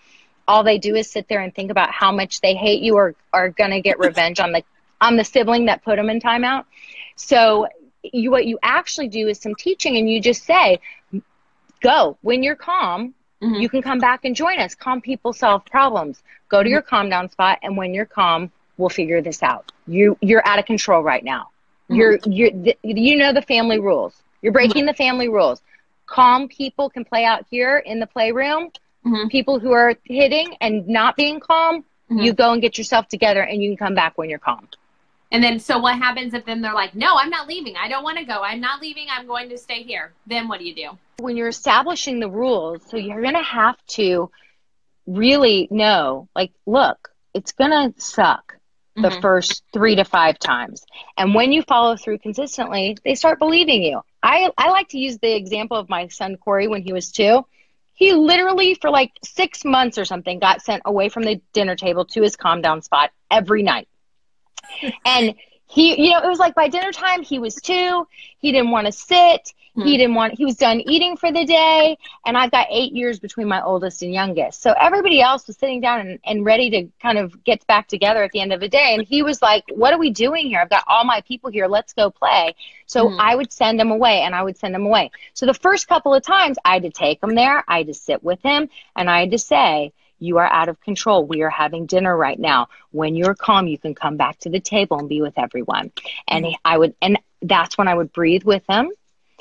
all 0.47 0.63
they 0.63 0.77
do 0.77 0.95
is 0.95 1.11
sit 1.11 1.27
there 1.27 1.41
and 1.41 1.53
think 1.53 1.71
about 1.71 1.91
how 1.91 2.09
much 2.09 2.39
they 2.39 2.55
hate 2.55 2.81
you 2.81 2.95
or 2.95 3.15
are 3.33 3.49
going 3.49 3.71
to 3.71 3.81
get 3.81 3.99
revenge 4.07 4.39
on 4.39 4.53
the 4.53 4.63
I'm 4.99 5.17
the 5.17 5.23
sibling 5.23 5.65
that 5.65 5.83
put 5.83 5.97
them 5.97 6.09
in 6.09 6.19
timeout. 6.19 6.65
So 7.15 7.67
you, 8.03 8.31
what 8.31 8.45
you 8.45 8.59
actually 8.61 9.07
do 9.07 9.27
is 9.27 9.39
some 9.39 9.55
teaching 9.55 9.97
and 9.97 10.09
you 10.09 10.21
just 10.21 10.43
say, 10.43 10.79
go 11.81 12.17
when 12.21 12.43
you're 12.43 12.55
calm. 12.55 13.13
Mm-hmm. 13.41 13.55
You 13.55 13.69
can 13.69 13.81
come 13.83 13.99
back 13.99 14.25
and 14.25 14.35
join 14.35 14.59
us. 14.59 14.73
Calm 14.73 14.99
people 14.99 15.31
solve 15.31 15.63
problems. 15.65 16.21
Go 16.49 16.57
to 16.57 16.63
mm-hmm. 16.63 16.71
your 16.71 16.81
calm 16.81 17.09
down 17.09 17.29
spot, 17.29 17.59
and 17.61 17.77
when 17.77 17.93
you're 17.93 18.05
calm, 18.05 18.51
we'll 18.77 18.89
figure 18.89 19.21
this 19.21 19.43
out. 19.43 19.71
You 19.85 20.17
you're 20.21 20.41
out 20.47 20.57
of 20.57 20.65
control 20.65 21.03
right 21.03 21.23
now. 21.23 21.49
Mm-hmm. 21.89 21.95
You're 21.95 22.19
you're 22.25 22.51
th- 22.51 22.79
you 22.83 23.15
know 23.15 23.33
the 23.33 23.43
family 23.43 23.79
rules. 23.79 24.15
You're 24.41 24.53
breaking 24.53 24.83
mm-hmm. 24.83 24.87
the 24.87 24.93
family 24.95 25.29
rules. 25.29 25.61
Calm 26.07 26.47
people 26.47 26.89
can 26.89 27.05
play 27.05 27.25
out 27.25 27.45
here 27.49 27.77
in 27.77 27.99
the 27.99 28.07
playroom. 28.07 28.71
Mm-hmm. 29.05 29.27
People 29.27 29.59
who 29.59 29.71
are 29.71 29.93
hitting 30.03 30.55
and 30.59 30.87
not 30.87 31.15
being 31.15 31.39
calm, 31.39 31.81
mm-hmm. 31.81 32.19
you 32.19 32.33
go 32.33 32.53
and 32.53 32.61
get 32.61 32.77
yourself 32.77 33.07
together, 33.07 33.41
and 33.41 33.61
you 33.61 33.69
can 33.69 33.77
come 33.77 33.93
back 33.93 34.17
when 34.17 34.29
you're 34.29 34.39
calm. 34.39 34.67
And 35.31 35.43
then, 35.43 35.59
so 35.59 35.77
what 35.77 35.97
happens 35.97 36.33
if 36.33 36.45
then 36.45 36.61
they're 36.61 36.73
like, 36.73 36.95
no, 36.95 37.15
I'm 37.17 37.29
not 37.29 37.47
leaving. 37.47 37.75
I 37.75 37.89
don't 37.89 38.03
want 38.03 38.17
to 38.17 38.23
go. 38.23 38.41
I'm 38.41 38.61
not 38.61 38.81
leaving. 38.81 39.07
I'm 39.11 39.27
going 39.27 39.49
to 39.49 39.57
stay 39.57 39.83
here. 39.83 40.13
Then 40.25 40.47
what 40.47 40.59
do 40.59 40.65
you 40.65 40.73
do? 40.73 40.89
When 41.19 41.35
you're 41.35 41.49
establishing 41.49 42.19
the 42.19 42.29
rules, 42.29 42.81
so 42.89 42.97
you're 42.97 43.21
going 43.21 43.33
to 43.33 43.41
have 43.41 43.75
to 43.87 44.31
really 45.05 45.67
know, 45.69 46.29
like, 46.35 46.51
look, 46.65 47.09
it's 47.33 47.51
going 47.51 47.71
to 47.71 47.99
suck 48.01 48.53
the 48.95 49.09
mm-hmm. 49.09 49.21
first 49.21 49.63
three 49.73 49.95
to 49.95 50.05
five 50.05 50.39
times. 50.39 50.85
And 51.17 51.35
when 51.35 51.51
you 51.51 51.61
follow 51.61 51.97
through 51.97 52.19
consistently, 52.19 52.97
they 53.03 53.15
start 53.15 53.37
believing 53.37 53.83
you. 53.83 54.01
I, 54.23 54.49
I 54.57 54.71
like 54.71 54.89
to 54.89 54.97
use 54.97 55.17
the 55.19 55.35
example 55.35 55.77
of 55.77 55.89
my 55.89 56.07
son 56.07 56.37
Corey 56.37 56.67
when 56.67 56.81
he 56.81 56.93
was 56.93 57.11
two. 57.11 57.45
He 57.93 58.13
literally, 58.13 58.75
for 58.75 58.89
like 58.89 59.11
six 59.23 59.65
months 59.65 59.97
or 59.97 60.05
something, 60.05 60.39
got 60.39 60.61
sent 60.61 60.83
away 60.85 61.09
from 61.09 61.23
the 61.23 61.41
dinner 61.53 61.75
table 61.75 62.05
to 62.05 62.21
his 62.21 62.35
calm 62.35 62.61
down 62.61 62.81
spot 62.81 63.11
every 63.29 63.61
night. 63.61 63.87
And 65.05 65.35
he, 65.69 66.01
you 66.01 66.11
know, 66.11 66.21
it 66.21 66.27
was 66.27 66.39
like 66.39 66.55
by 66.55 66.69
dinner 66.69 66.91
time, 66.91 67.21
he 67.21 67.39
was 67.39 67.55
two. 67.55 68.07
He 68.39 68.51
didn't 68.51 68.71
want 68.71 68.85
to 68.87 68.91
sit. 68.91 69.53
Hmm. 69.75 69.83
He 69.83 69.97
didn't 69.97 70.15
want, 70.15 70.33
he 70.33 70.45
was 70.45 70.55
done 70.55 70.81
eating 70.81 71.17
for 71.17 71.31
the 71.31 71.45
day. 71.45 71.97
And 72.25 72.37
I've 72.37 72.51
got 72.51 72.67
eight 72.71 72.93
years 72.93 73.19
between 73.19 73.47
my 73.47 73.61
oldest 73.61 74.01
and 74.01 74.13
youngest. 74.13 74.61
So 74.61 74.73
everybody 74.79 75.21
else 75.21 75.45
was 75.45 75.57
sitting 75.57 75.81
down 75.81 75.99
and, 75.99 76.19
and 76.25 76.45
ready 76.45 76.69
to 76.71 76.87
kind 77.01 77.17
of 77.17 77.43
get 77.43 77.67
back 77.67 77.87
together 77.87 78.23
at 78.23 78.31
the 78.31 78.39
end 78.39 78.53
of 78.53 78.61
the 78.61 78.69
day. 78.69 78.95
And 78.95 79.05
he 79.05 79.21
was 79.23 79.41
like, 79.41 79.65
What 79.69 79.93
are 79.93 79.99
we 79.99 80.09
doing 80.09 80.47
here? 80.47 80.61
I've 80.61 80.69
got 80.69 80.83
all 80.87 81.03
my 81.03 81.21
people 81.21 81.51
here. 81.51 81.67
Let's 81.67 81.93
go 81.93 82.09
play. 82.09 82.55
So 82.85 83.09
hmm. 83.09 83.19
I 83.19 83.35
would 83.35 83.51
send 83.51 83.79
him 83.79 83.91
away 83.91 84.21
and 84.21 84.33
I 84.33 84.43
would 84.43 84.57
send 84.57 84.73
him 84.73 84.85
away. 84.85 85.11
So 85.33 85.45
the 85.45 85.53
first 85.53 85.87
couple 85.87 86.13
of 86.13 86.23
times 86.23 86.57
I 86.63 86.73
had 86.73 86.83
to 86.83 86.91
take 86.91 87.21
him 87.21 87.35
there, 87.35 87.63
I 87.67 87.79
had 87.79 87.87
to 87.87 87.93
sit 87.93 88.23
with 88.23 88.41
him, 88.41 88.69
and 88.95 89.09
I 89.09 89.19
had 89.19 89.31
to 89.31 89.37
say, 89.37 89.91
you 90.19 90.37
are 90.37 90.45
out 90.45 90.69
of 90.69 90.79
control. 90.81 91.25
We 91.25 91.43
are 91.43 91.49
having 91.49 91.85
dinner 91.85 92.15
right 92.15 92.39
now. 92.39 92.69
When 92.91 93.15
you're 93.15 93.35
calm, 93.35 93.67
you 93.67 93.77
can 93.77 93.95
come 93.95 94.17
back 94.17 94.39
to 94.39 94.49
the 94.49 94.59
table 94.59 94.99
and 94.99 95.09
be 95.09 95.21
with 95.21 95.37
everyone. 95.37 95.91
And 96.27 96.45
mm-hmm. 96.45 96.55
I 96.65 96.77
would, 96.77 96.95
and 97.01 97.19
that's 97.41 97.77
when 97.77 97.87
I 97.87 97.95
would 97.95 98.11
breathe 98.11 98.43
with 98.43 98.63
him. 98.67 98.91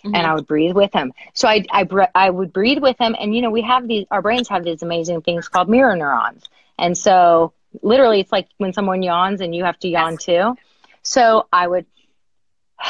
Mm-hmm. 0.05 0.15
And 0.15 0.27
I 0.27 0.35
would 0.35 0.47
breathe 0.47 0.75
with 0.75 0.93
him. 0.93 1.15
So 1.33 1.49
I, 1.49 1.65
I, 1.71 2.09
I 2.15 2.29
would 2.29 2.53
breathe 2.53 2.81
with 2.81 2.99
him. 2.99 3.17
And, 3.19 3.35
you 3.35 3.41
know, 3.41 3.51
we 3.51 3.63
have 3.63 3.89
these, 3.89 4.07
our 4.11 4.21
brains 4.21 4.49
have 4.51 4.63
these 4.63 4.83
amazing 4.83 5.23
things 5.23 5.49
called 5.49 5.69
mirror 5.69 5.97
neurons. 5.97 6.45
And 6.79 6.97
so 6.97 7.55
literally, 7.83 8.21
it's 8.21 8.31
like 8.31 8.49
when 8.59 8.75
someone 8.75 9.03
yawns 9.03 9.41
and 9.41 9.55
you 9.55 9.65
have 9.65 9.79
to 9.81 9.89
yawn 9.89 10.13
yes. 10.13 10.25
too. 10.25 10.57
So 11.03 11.49
I 11.51 11.67
would, 11.67 11.87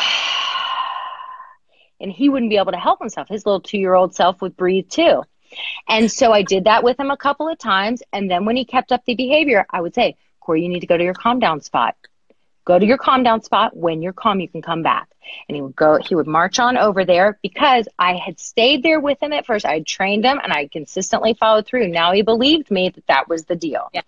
and 2.01 2.11
he 2.11 2.29
wouldn't 2.29 2.51
be 2.51 2.57
able 2.57 2.73
to 2.73 2.79
help 2.79 2.99
himself. 2.99 3.29
His 3.29 3.47
little 3.47 3.61
two 3.61 3.79
year 3.79 3.95
old 3.95 4.15
self 4.15 4.43
would 4.43 4.57
breathe 4.57 4.89
too. 4.89 5.23
And 5.89 6.11
so 6.11 6.33
I 6.33 6.43
did 6.43 6.65
that 6.65 6.85
with 6.85 6.99
him 6.99 7.11
a 7.11 7.17
couple 7.17 7.49
of 7.49 7.59
times. 7.59 8.03
And 8.13 8.31
then 8.31 8.45
when 8.45 8.57
he 8.57 8.65
kept 8.65 8.93
up 8.93 9.05
the 9.05 9.15
behavior, 9.15 9.67
I 9.71 9.81
would 9.81 9.95
say, 9.95 10.17
Corey, 10.41 10.63
you 10.63 10.69
need 10.69 10.81
to 10.81 10.87
go 10.87 10.97
to 10.97 11.05
your 11.05 11.15
calm 11.15 11.39
down 11.39 11.61
spot. 11.61 11.97
Go 12.65 12.79
to 12.79 12.85
your 12.85 12.99
calm 12.99 13.23
down 13.23 13.43
spot. 13.43 13.77
When 13.77 14.03
you're 14.03 14.13
calm, 14.13 14.41
you 14.41 14.49
can 14.49 14.63
come 14.63 14.83
back. 14.83 15.09
And 15.49 15.57
he 15.57 15.63
would 15.63 15.77
go, 15.77 15.99
he 15.99 16.15
would 16.15 16.27
march 16.27 16.59
on 16.59 16.77
over 16.77 17.05
there 17.05 17.39
because 17.43 17.89
I 17.99 18.17
had 18.17 18.39
stayed 18.39 18.83
there 18.83 19.01
with 19.01 19.23
him 19.23 19.33
at 19.33 19.47
first. 19.47 19.65
I 19.65 19.75
had 19.75 19.87
trained 19.87 20.25
him 20.25 20.41
and 20.43 20.53
I 20.53 20.69
consistently 20.69 21.35
followed 21.35 21.67
through. 21.67 21.89
Now 21.89 22.13
he 22.13 22.23
believed 22.23 22.71
me 22.71 22.91
that 22.91 23.07
that 23.07 23.29
was 23.29 23.45
the 23.45 23.57
deal. 23.57 23.89
Yeah. 23.93 24.03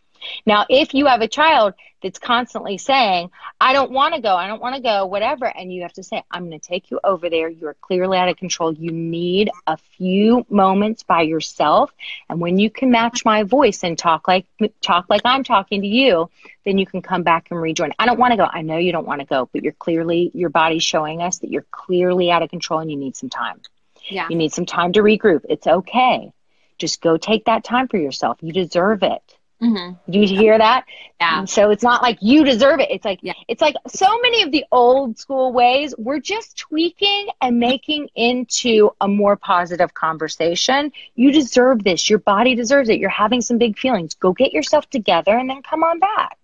Now, 0.46 0.66
if 0.68 0.94
you 0.94 1.06
have 1.06 1.20
a 1.20 1.28
child 1.28 1.74
that's 2.02 2.18
constantly 2.18 2.78
saying, 2.78 3.30
I 3.60 3.72
don't 3.72 3.90
want 3.90 4.14
to 4.14 4.20
go, 4.20 4.36
I 4.36 4.46
don't 4.46 4.62
want 4.62 4.76
to 4.76 4.82
go, 4.82 5.06
whatever, 5.06 5.46
and 5.46 5.72
you 5.72 5.82
have 5.82 5.92
to 5.94 6.02
say, 6.02 6.22
I'm 6.30 6.48
going 6.48 6.58
to 6.58 6.66
take 6.66 6.90
you 6.90 7.00
over 7.02 7.28
there. 7.28 7.48
You're 7.48 7.74
clearly 7.74 8.18
out 8.18 8.28
of 8.28 8.36
control. 8.36 8.72
You 8.72 8.92
need 8.92 9.50
a 9.66 9.76
few 9.76 10.46
moments 10.48 11.02
by 11.02 11.22
yourself. 11.22 11.90
And 12.28 12.40
when 12.40 12.58
you 12.58 12.70
can 12.70 12.90
match 12.90 13.24
my 13.24 13.42
voice 13.42 13.82
and 13.82 13.98
talk 13.98 14.28
like 14.28 14.46
talk 14.80 15.06
like 15.08 15.22
I'm 15.24 15.42
talking 15.42 15.82
to 15.82 15.88
you, 15.88 16.30
then 16.64 16.78
you 16.78 16.86
can 16.86 17.02
come 17.02 17.22
back 17.22 17.48
and 17.50 17.60
rejoin. 17.60 17.92
I 17.98 18.06
don't 18.06 18.18
want 18.18 18.32
to 18.32 18.36
go. 18.36 18.46
I 18.50 18.62
know 18.62 18.76
you 18.76 18.92
don't 18.92 19.06
want 19.06 19.20
to 19.20 19.26
go, 19.26 19.48
but 19.52 19.62
you're 19.62 19.72
clearly 19.72 20.30
your 20.34 20.50
body's 20.50 20.84
showing 20.84 21.20
us 21.20 21.38
that 21.38 21.50
you're 21.50 21.66
clearly 21.70 22.30
out 22.30 22.42
of 22.42 22.50
control 22.50 22.80
and 22.80 22.90
you 22.90 22.96
need 22.96 23.16
some 23.16 23.30
time. 23.30 23.60
Yeah. 24.08 24.26
You 24.30 24.36
need 24.36 24.52
some 24.52 24.66
time 24.66 24.92
to 24.92 25.00
regroup. 25.00 25.44
It's 25.48 25.66
okay. 25.66 26.32
Just 26.78 27.00
go 27.00 27.16
take 27.16 27.46
that 27.46 27.64
time 27.64 27.88
for 27.88 27.96
yourself. 27.96 28.38
You 28.40 28.52
deserve 28.52 29.02
it. 29.02 29.37
Mm-hmm. 29.62 30.12
Do 30.12 30.18
you 30.20 30.26
hear 30.26 30.56
that? 30.56 30.84
Yeah. 31.20 31.44
So 31.44 31.70
it's 31.70 31.82
not 31.82 32.00
like 32.00 32.18
you 32.20 32.44
deserve 32.44 32.78
it. 32.78 32.90
It's 32.90 33.04
like 33.04 33.18
yeah. 33.22 33.32
it's 33.48 33.60
like 33.60 33.74
so 33.88 34.06
many 34.20 34.42
of 34.42 34.52
the 34.52 34.64
old 34.70 35.18
school 35.18 35.52
ways 35.52 35.94
we're 35.98 36.20
just 36.20 36.56
tweaking 36.56 37.26
and 37.42 37.58
making 37.58 38.08
into 38.14 38.90
a 39.00 39.08
more 39.08 39.36
positive 39.36 39.94
conversation. 39.94 40.92
You 41.16 41.32
deserve 41.32 41.82
this. 41.82 42.08
Your 42.08 42.20
body 42.20 42.54
deserves 42.54 42.88
it. 42.88 43.00
You're 43.00 43.10
having 43.10 43.40
some 43.40 43.58
big 43.58 43.76
feelings. 43.76 44.14
Go 44.14 44.32
get 44.32 44.52
yourself 44.52 44.88
together 44.90 45.36
and 45.36 45.50
then 45.50 45.62
come 45.62 45.82
on 45.82 45.98
back. 45.98 46.38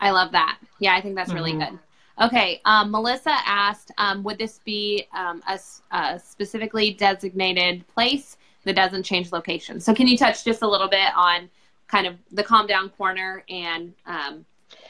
I 0.00 0.10
love 0.10 0.32
that. 0.32 0.58
Yeah, 0.78 0.94
I 0.94 1.02
think 1.02 1.16
that's 1.16 1.32
really 1.34 1.52
mm-hmm. 1.52 1.74
good. 1.74 1.78
Okay, 2.20 2.60
um, 2.64 2.92
Melissa 2.92 3.34
asked, 3.44 3.90
um, 3.98 4.22
would 4.22 4.38
this 4.38 4.60
be 4.64 5.06
um, 5.12 5.42
a, 5.48 5.58
a 5.90 6.20
specifically 6.20 6.92
designated 6.92 7.86
place 7.88 8.36
that 8.64 8.76
doesn't 8.76 9.02
change 9.02 9.32
location? 9.32 9.80
So 9.80 9.92
can 9.92 10.06
you 10.06 10.16
touch 10.16 10.44
just 10.44 10.62
a 10.62 10.68
little 10.68 10.88
bit 10.88 11.08
on 11.16 11.50
kind 11.88 12.06
of 12.06 12.16
the 12.32 12.42
calm 12.42 12.66
down 12.66 12.90
corner 12.90 13.44
and 13.48 13.94
um, 14.06 14.44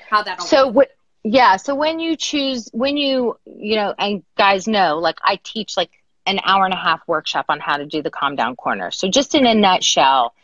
how 0.09 0.23
that. 0.23 0.41
All 0.41 0.47
so 0.47 0.69
what? 0.69 0.91
Yeah. 1.23 1.57
So 1.57 1.75
when 1.75 2.01
you 2.01 2.17
choose, 2.17 2.69
when 2.73 2.97
you 2.97 3.39
you 3.45 3.77
know, 3.77 3.95
and 3.99 4.23
guys 4.37 4.67
know, 4.67 4.99
like 4.99 5.19
I 5.23 5.39
teach 5.43 5.77
like 5.77 5.91
an 6.27 6.41
hour 6.45 6.65
and 6.65 6.75
a 6.75 6.79
half 6.79 7.01
workshop 7.07 7.47
on 7.49 7.61
how 7.61 7.77
to 7.77 7.87
do 7.87 8.03
the 8.03 8.11
calm 8.11 8.37
down 8.37 8.57
corner. 8.57 8.91
So 8.91 9.09
just 9.09 9.35
in 9.35 9.47
a 9.47 9.55
nutshell, 9.55 10.35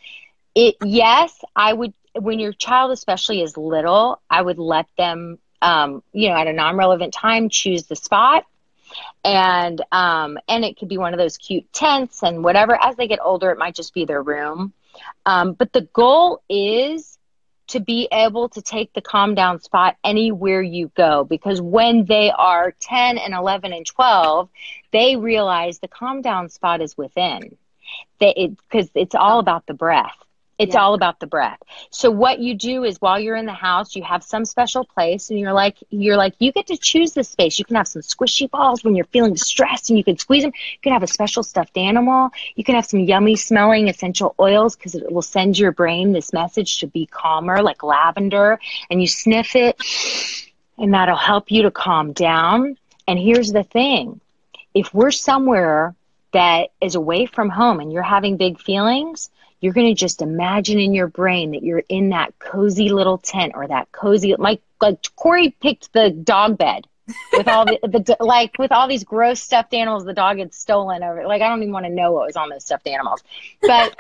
it 0.55 0.77
yes, 0.85 1.39
I 1.55 1.73
would 1.73 1.93
when 2.19 2.39
your 2.39 2.53
child 2.53 2.91
especially 2.93 3.43
is 3.43 3.57
little, 3.57 4.21
I 4.29 4.43
would 4.43 4.59
let 4.59 4.87
them 4.97 5.39
um, 5.63 6.03
you 6.13 6.29
know, 6.29 6.37
at 6.37 6.47
a 6.47 6.53
non-relevant 6.53 7.13
time 7.13 7.49
choose 7.51 7.85
the 7.85 7.97
spot 7.97 8.45
and 9.25 9.81
um, 9.93 10.39
and 10.49 10.65
it 10.65 10.79
could 10.79 10.89
be 10.89 10.99
one 10.99 11.13
of 11.13 11.19
those 11.19 11.37
cute 11.37 11.73
tents 11.73 12.23
and 12.23 12.43
whatever 12.43 12.79
as 12.81 12.97
they 12.97 13.09
get 13.09 13.19
older 13.23 13.51
it 13.51 13.59
might 13.59 13.75
just 13.75 13.95
be 13.95 14.05
their 14.05 14.23
room 14.23 14.73
um, 15.27 15.53
but 15.53 15.73
the 15.73 15.83
goal 15.93 16.43
is 16.49 17.19
to 17.69 17.81
be 17.81 18.09
able 18.11 18.49
to 18.49 18.63
take 18.63 18.93
the 18.93 19.01
calm 19.01 19.35
down 19.35 19.61
spot 19.61 19.97
anywhere 20.03 20.61
you 20.61 20.91
go 20.97 21.25
because 21.25 21.61
when 21.61 22.05
they 22.05 22.31
are 22.31 22.75
10 22.81 23.17
and 23.19 23.33
11 23.33 23.73
and 23.73 23.87
12 23.87 24.49
they 24.93 25.17
realize 25.17 25.79
the 25.79 25.89
calm 25.89 26.21
down 26.21 26.49
spot 26.49 26.81
is 26.81 26.97
within. 26.97 27.57
Because 28.19 28.87
it, 28.87 28.93
it's 28.95 29.15
all 29.15 29.39
about 29.39 29.67
the 29.67 29.75
breath 29.75 30.17
it's 30.61 30.75
yeah. 30.75 30.83
all 30.83 30.93
about 30.93 31.19
the 31.21 31.27
breath. 31.27 31.59
So 31.89 32.11
what 32.11 32.39
you 32.39 32.55
do 32.55 32.85
is 32.85 33.01
while 33.01 33.19
you're 33.19 33.35
in 33.35 33.47
the 33.47 33.53
house, 33.55 33.97
you 33.97 34.03
have 34.03 34.23
some 34.23 34.45
special 34.45 34.85
place 34.85 35.31
and 35.31 35.39
you're 35.39 35.55
like 35.55 35.79
you're 35.89 36.19
like 36.19 36.35
you 36.39 36.53
get 36.53 36.67
to 36.67 36.77
choose 36.77 37.15
the 37.15 37.25
space. 37.25 37.59
You 37.59 37.65
can 37.65 37.77
have 37.77 37.89
some 37.89 38.03
squishy 38.03 38.49
balls 38.49 38.85
when 38.85 38.95
you're 38.95 39.07
feeling 39.07 39.39
stressed 39.39 39.89
and 39.89 39.97
you 39.99 40.05
can 40.05 40.19
squeeze 40.19 40.43
them. 40.43 40.53
You 40.55 40.79
can 40.83 40.93
have 40.93 41.03
a 41.03 41.07
special 41.07 41.43
stuffed 41.43 41.79
animal. 41.79 42.29
You 42.57 42.63
can 42.63 42.75
have 42.75 42.85
some 42.85 43.01
yummy 43.01 43.37
smelling 43.37 43.89
essential 43.89 44.35
oils 44.39 44.77
because 44.77 44.95
it 44.95 45.11
will 45.11 45.23
send 45.23 45.59
your 45.59 45.73
brain 45.73 46.13
this 46.13 46.31
message 46.35 46.81
to 46.81 46.87
be 46.87 47.07
calmer 47.07 47.63
like 47.63 47.83
lavender 47.83 48.61
and 48.91 49.01
you 49.01 49.09
sniff 49.09 49.57
it 49.57 49.81
and 50.77 50.93
that'll 50.93 51.17
help 51.17 51.51
you 51.51 51.63
to 51.63 51.71
calm 51.71 52.13
down. 52.13 52.77
And 53.09 53.19
here's 53.19 53.51
the 53.51 53.65
thing. 53.65 54.21
If 54.75 54.93
we're 54.93 55.11
somewhere 55.11 55.95
that 56.33 56.69
is 56.83 56.97
away 56.97 57.25
from 57.25 57.49
home 57.49 57.81
and 57.81 57.91
you're 57.91 58.03
having 58.03 58.37
big 58.37 58.61
feelings, 58.61 59.31
you're 59.61 59.73
going 59.73 59.89
to 59.89 59.99
just 59.99 60.23
imagine 60.23 60.79
in 60.79 60.95
your 60.95 61.09
brain 61.09 61.53
that 61.53 61.63
you're 61.63 61.83
in 61.89 62.11
that 62.11 62.39
cozy 62.39 62.89
little 62.89 63.19
tent 63.19 63.53
or 63.55 63.67
that 63.69 63.93
cozy 63.93 64.35
like 64.37 64.61
like 64.81 64.99
Corey 65.17 65.55
picked 65.61 65.93
the 65.93 66.11
dog 66.11 66.57
bed 66.59 66.87
with 67.33 67.49
all 67.49 67.65
the, 67.65 67.79
the 67.83 68.17
like 68.21 68.57
with 68.59 68.73
all 68.73 68.89
these 68.89 69.05
gross 69.05 69.41
stuffed 69.41 69.75
animals 69.75 70.05
the 70.05 70.15
dog 70.15 70.39
had 70.39 70.55
stolen 70.55 71.03
over 71.03 71.27
like 71.27 71.43
I 71.43 71.49
don't 71.49 71.63
even 71.63 71.73
want 71.73 71.87
to 71.87 71.93
know 71.93 72.13
what 72.13 72.27
was 72.27 72.37
on 72.37 72.49
those 72.49 72.65
stuffed 72.65 72.87
animals. 72.87 73.23
But 73.61 73.97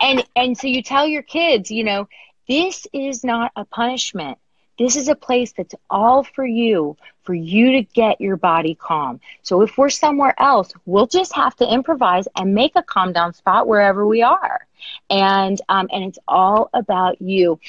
and 0.00 0.24
and 0.36 0.56
so 0.56 0.66
you 0.66 0.82
tell 0.82 1.06
your 1.06 1.22
kids 1.22 1.70
you 1.70 1.84
know 1.84 2.08
this 2.48 2.86
is 2.92 3.24
not 3.24 3.52
a 3.56 3.64
punishment 3.64 4.38
this 4.80 4.96
is 4.96 5.08
a 5.08 5.14
place 5.14 5.52
that's 5.52 5.74
all 5.90 6.24
for 6.24 6.46
you, 6.46 6.96
for 7.24 7.34
you 7.34 7.72
to 7.72 7.82
get 7.82 8.18
your 8.18 8.38
body 8.38 8.74
calm. 8.74 9.20
So 9.42 9.60
if 9.60 9.76
we're 9.76 9.90
somewhere 9.90 10.34
else, 10.38 10.72
we'll 10.86 11.06
just 11.06 11.34
have 11.34 11.54
to 11.56 11.70
improvise 11.70 12.26
and 12.34 12.54
make 12.54 12.72
a 12.76 12.82
calm 12.82 13.12
down 13.12 13.34
spot 13.34 13.68
wherever 13.68 14.06
we 14.06 14.22
are. 14.22 14.66
And 15.10 15.60
um, 15.68 15.90
and 15.92 16.04
it's 16.04 16.18
all 16.26 16.70
about 16.72 17.20
you 17.20 17.60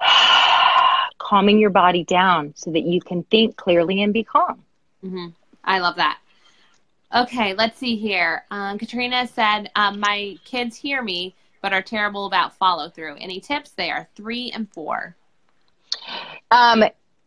calming 1.18 1.60
your 1.60 1.70
body 1.70 2.02
down 2.02 2.52
so 2.56 2.72
that 2.72 2.82
you 2.82 3.00
can 3.00 3.22
think 3.22 3.56
clearly 3.56 4.02
and 4.02 4.12
be 4.12 4.24
calm. 4.24 4.64
Mm-hmm. 5.04 5.28
I 5.62 5.78
love 5.78 5.94
that. 5.96 6.18
Okay, 7.14 7.54
let's 7.54 7.78
see 7.78 7.94
here. 7.94 8.44
Um, 8.50 8.76
Katrina 8.76 9.28
said, 9.28 9.70
um, 9.76 10.00
My 10.00 10.36
kids 10.44 10.74
hear 10.74 11.00
me, 11.00 11.36
but 11.62 11.72
are 11.72 11.80
terrible 11.80 12.26
about 12.26 12.56
follow 12.56 12.90
through. 12.90 13.14
Any 13.20 13.38
tips? 13.38 13.70
They 13.70 13.92
are 13.92 14.08
three 14.16 14.50
and 14.50 14.68
four. 14.72 15.14
Um, 16.50 16.84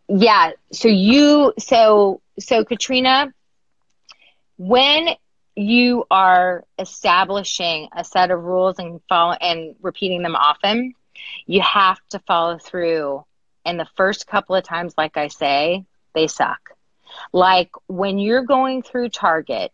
yeah. 0.08 0.52
So 0.72 0.88
you, 0.88 1.54
so, 1.60 2.22
so 2.40 2.64
Katrina, 2.66 3.34
when 4.58 5.10
you 5.56 6.06
are 6.10 6.64
establishing 6.80 7.90
a 7.96 8.04
set 8.04 8.32
of 8.32 8.42
rules 8.44 8.80
and 8.80 9.02
follow 9.10 9.34
and 9.34 9.76
repeating 9.82 10.22
them 10.22 10.36
often, 10.36 10.94
you 11.46 11.62
have 11.62 12.00
to 12.10 12.20
follow 12.20 12.58
through. 12.58 13.24
And 13.66 13.80
the 13.80 13.88
first 13.96 14.28
couple 14.28 14.56
of 14.56 14.64
times, 14.64 14.94
like 14.98 15.18
I 15.18 15.28
say, 15.28 15.86
they 16.14 16.28
suck. 16.28 16.72
Like 17.34 17.70
when 17.88 18.20
you're 18.20 18.46
going 18.46 18.82
through 18.82 19.10
Target 19.10 19.72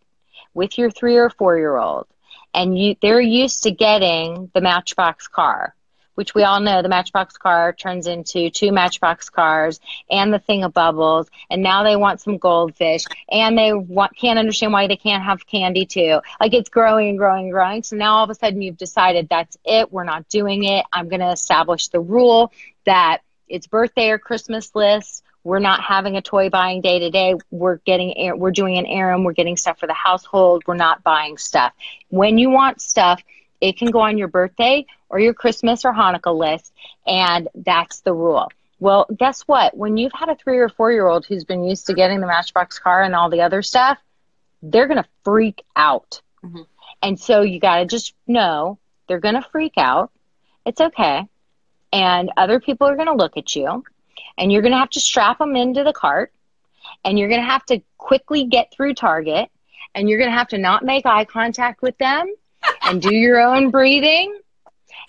with 0.54 0.76
your 0.78 0.90
three 0.90 1.16
or 1.16 1.30
four 1.30 1.56
year 1.56 1.76
old 1.76 2.06
and 2.52 2.76
you 2.76 2.96
they're 3.00 3.20
used 3.20 3.62
to 3.64 3.70
getting 3.70 4.50
the 4.54 4.60
matchbox 4.60 5.28
car 5.28 5.74
which 6.18 6.34
we 6.34 6.42
all 6.42 6.58
know 6.58 6.82
the 6.82 6.88
Matchbox 6.88 7.36
car 7.36 7.72
turns 7.72 8.08
into 8.08 8.50
two 8.50 8.72
Matchbox 8.72 9.30
cars 9.30 9.78
and 10.10 10.34
the 10.34 10.40
thing 10.40 10.64
of 10.64 10.74
bubbles, 10.74 11.28
and 11.48 11.62
now 11.62 11.84
they 11.84 11.94
want 11.94 12.20
some 12.20 12.38
goldfish, 12.38 13.04
and 13.30 13.56
they 13.56 13.72
want, 13.72 14.16
can't 14.16 14.36
understand 14.36 14.72
why 14.72 14.88
they 14.88 14.96
can't 14.96 15.22
have 15.22 15.46
candy 15.46 15.86
too. 15.86 16.18
Like 16.40 16.54
it's 16.54 16.70
growing 16.70 17.10
and 17.10 17.18
growing 17.18 17.44
and 17.44 17.52
growing. 17.52 17.84
So 17.84 17.94
now 17.94 18.16
all 18.16 18.24
of 18.24 18.30
a 18.30 18.34
sudden 18.34 18.60
you've 18.60 18.76
decided 18.76 19.28
that's 19.28 19.56
it. 19.64 19.92
We're 19.92 20.02
not 20.02 20.28
doing 20.28 20.64
it. 20.64 20.84
I'm 20.92 21.08
going 21.08 21.20
to 21.20 21.30
establish 21.30 21.86
the 21.86 22.00
rule 22.00 22.52
that 22.84 23.18
it's 23.46 23.68
birthday 23.68 24.10
or 24.10 24.18
Christmas 24.18 24.74
list. 24.74 25.22
We're 25.44 25.60
not 25.60 25.84
having 25.84 26.16
a 26.16 26.20
toy 26.20 26.50
buying 26.50 26.80
day 26.80 26.98
today. 26.98 27.36
We're 27.52 27.76
getting 27.76 28.36
we're 28.36 28.50
doing 28.50 28.76
an 28.76 28.86
errand. 28.86 29.24
We're 29.24 29.34
getting 29.34 29.56
stuff 29.56 29.78
for 29.78 29.86
the 29.86 29.94
household. 29.94 30.64
We're 30.66 30.74
not 30.74 31.04
buying 31.04 31.38
stuff. 31.38 31.74
When 32.08 32.38
you 32.38 32.50
want 32.50 32.80
stuff, 32.80 33.22
it 33.60 33.78
can 33.78 33.92
go 33.92 34.00
on 34.00 34.18
your 34.18 34.28
birthday 34.28 34.84
or 35.08 35.18
your 35.18 35.34
Christmas 35.34 35.84
or 35.84 35.92
Hanukkah 35.92 36.36
list, 36.36 36.72
and 37.06 37.48
that's 37.54 38.00
the 38.00 38.12
rule. 38.12 38.48
Well, 38.80 39.06
guess 39.16 39.42
what? 39.42 39.76
When 39.76 39.96
you've 39.96 40.12
had 40.12 40.28
a 40.28 40.36
three 40.36 40.58
or 40.58 40.68
four 40.68 40.92
year 40.92 41.06
old 41.06 41.26
who's 41.26 41.44
been 41.44 41.64
used 41.64 41.86
to 41.86 41.94
getting 41.94 42.20
the 42.20 42.26
Matchbox 42.26 42.78
car 42.78 43.02
and 43.02 43.14
all 43.14 43.28
the 43.28 43.40
other 43.42 43.62
stuff, 43.62 43.98
they're 44.62 44.86
going 44.86 45.02
to 45.02 45.08
freak 45.24 45.64
out. 45.74 46.20
Mm-hmm. 46.44 46.62
And 47.02 47.18
so 47.18 47.42
you 47.42 47.60
got 47.60 47.78
to 47.78 47.86
just 47.86 48.14
know 48.26 48.78
they're 49.06 49.20
going 49.20 49.34
to 49.34 49.48
freak 49.50 49.74
out. 49.76 50.10
It's 50.64 50.80
okay. 50.80 51.26
And 51.92 52.30
other 52.36 52.60
people 52.60 52.86
are 52.86 52.96
going 52.96 53.08
to 53.08 53.14
look 53.14 53.36
at 53.36 53.56
you, 53.56 53.82
and 54.36 54.52
you're 54.52 54.62
going 54.62 54.72
to 54.72 54.78
have 54.78 54.90
to 54.90 55.00
strap 55.00 55.38
them 55.38 55.56
into 55.56 55.84
the 55.84 55.92
cart, 55.92 56.32
and 57.04 57.18
you're 57.18 57.28
going 57.28 57.40
to 57.40 57.46
have 57.46 57.64
to 57.66 57.80
quickly 57.96 58.44
get 58.44 58.72
through 58.72 58.94
Target, 58.94 59.50
and 59.94 60.08
you're 60.08 60.18
going 60.18 60.30
to 60.30 60.36
have 60.36 60.48
to 60.48 60.58
not 60.58 60.84
make 60.84 61.06
eye 61.06 61.24
contact 61.24 61.80
with 61.80 61.96
them 61.98 62.32
and 62.82 63.00
do 63.00 63.14
your 63.14 63.40
own 63.40 63.70
breathing. 63.70 64.38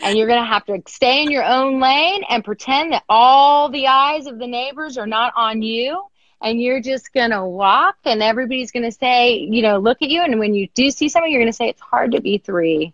And 0.01 0.17
you're 0.17 0.27
going 0.27 0.41
to 0.41 0.45
have 0.45 0.65
to 0.65 0.81
stay 0.87 1.23
in 1.23 1.31
your 1.31 1.43
own 1.43 1.81
lane 1.81 2.23
and 2.29 2.43
pretend 2.43 2.93
that 2.93 3.03
all 3.09 3.69
the 3.69 3.87
eyes 3.87 4.27
of 4.27 4.39
the 4.39 4.47
neighbors 4.47 4.97
are 4.97 5.07
not 5.07 5.33
on 5.35 5.61
you. 5.61 6.03
And 6.41 6.61
you're 6.61 6.81
just 6.81 7.11
going 7.11 7.31
to 7.31 7.43
walk, 7.43 7.97
and 8.05 8.23
everybody's 8.23 8.71
going 8.71 8.85
to 8.85 8.93
say, 8.93 9.33
you 9.33 9.61
know, 9.61 9.77
look 9.77 10.01
at 10.01 10.07
you. 10.07 10.21
And 10.21 10.39
when 10.39 10.53
you 10.53 10.69
do 10.73 10.89
see 10.89 11.09
someone 11.09 11.31
you're 11.31 11.41
going 11.41 11.51
to 11.51 11.55
say, 11.55 11.67
it's 11.67 11.81
hard 11.81 12.13
to 12.13 12.21
be 12.21 12.37
three. 12.37 12.93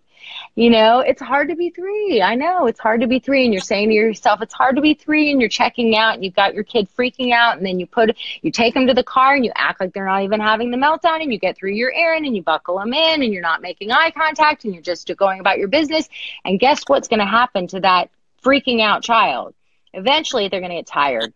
You 0.58 0.70
know, 0.70 1.00
it's 1.00 1.22
hard 1.22 1.50
to 1.50 1.56
be 1.58 1.70
three. 1.70 2.22
I 2.22 2.36
know 2.36 2.68
it's 2.68 2.80
hard 2.80 3.02
to 3.02 3.08
be 3.08 3.20
three. 3.20 3.44
And 3.44 3.54
you're 3.54 3.62
saying 3.62 3.90
to 3.90 3.94
yourself, 3.94 4.42
it's 4.42 4.54
hard 4.54 4.78
to 4.78 4.82
be 4.82 4.94
three. 4.94 5.30
And 5.30 5.42
you're 5.42 5.50
checking 5.50 5.98
out 5.98 6.14
and 6.14 6.24
you've 6.24 6.34
got 6.34 6.54
your 6.54 6.64
kid 6.64 6.88
freaking 6.98 7.34
out. 7.34 7.58
And 7.58 7.66
then 7.66 7.78
you 7.78 7.86
put, 7.86 8.16
you 8.42 8.52
take 8.52 8.74
them 8.74 8.88
to 8.88 8.94
the 8.94 9.04
car 9.04 9.36
and 9.36 9.44
you 9.44 9.52
act 9.54 9.82
like 9.82 9.94
they're 9.94 10.06
not 10.06 10.24
even 10.24 10.40
having 10.40 10.72
the 10.72 10.78
meltdown. 10.78 11.22
And 11.22 11.34
you 11.34 11.40
get 11.40 11.58
through 11.58 11.74
your 11.74 11.92
errand 11.94 12.26
and 12.26 12.38
you 12.38 12.42
buckle 12.42 12.80
them 12.80 12.94
in 12.94 13.22
and 13.22 13.34
you're 13.34 13.42
not 13.42 13.62
making 13.62 13.92
eye 13.92 14.12
contact 14.12 14.64
and 14.64 14.74
you're 14.74 14.82
just 14.82 15.12
going 15.18 15.42
about 15.42 15.58
your 15.58 15.68
business. 15.68 16.08
And 16.46 16.58
guess 16.58 16.84
what's 16.88 17.10
going 17.10 17.20
to 17.20 17.26
happen 17.26 17.68
to 17.68 17.82
that 17.82 18.10
freaking 18.42 18.82
out 18.82 19.04
child? 19.04 19.54
Eventually, 19.92 20.48
they're 20.48 20.62
going 20.62 20.72
to 20.72 20.78
get 20.78 20.88
tired. 20.88 21.34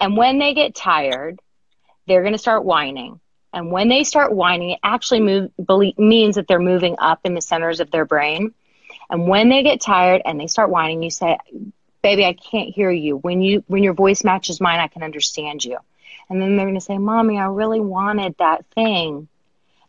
And 0.00 0.16
when 0.16 0.38
they 0.38 0.54
get 0.54 0.74
tired, 0.74 1.40
they're 2.06 2.22
going 2.22 2.32
to 2.32 2.38
start 2.38 2.64
whining 2.64 3.20
and 3.52 3.72
when 3.72 3.88
they 3.88 4.04
start 4.04 4.32
whining, 4.32 4.70
it 4.70 4.80
actually 4.82 5.20
move, 5.20 5.50
believe, 5.62 5.98
means 5.98 6.36
that 6.36 6.46
they're 6.46 6.60
moving 6.60 6.96
up 6.98 7.20
in 7.24 7.34
the 7.34 7.40
centers 7.40 7.80
of 7.80 7.90
their 7.90 8.04
brain. 8.04 8.54
And 9.08 9.26
when 9.26 9.48
they 9.48 9.62
get 9.62 9.80
tired 9.80 10.22
and 10.24 10.38
they 10.38 10.46
start 10.46 10.70
whining, 10.70 11.02
you 11.02 11.10
say, 11.10 11.36
"Baby, 12.00 12.24
I 12.24 12.34
can't 12.34 12.72
hear 12.72 12.90
you. 12.90 13.16
When 13.16 13.42
you 13.42 13.64
when 13.66 13.82
your 13.82 13.94
voice 13.94 14.22
matches 14.22 14.60
mine, 14.60 14.78
I 14.78 14.86
can 14.86 15.02
understand 15.02 15.64
you." 15.64 15.78
And 16.28 16.40
then 16.40 16.56
they're 16.56 16.66
going 16.66 16.74
to 16.76 16.80
say, 16.80 16.98
"Mommy, 16.98 17.38
I 17.38 17.46
really 17.46 17.80
wanted 17.80 18.36
that 18.38 18.66
thing." 18.66 19.26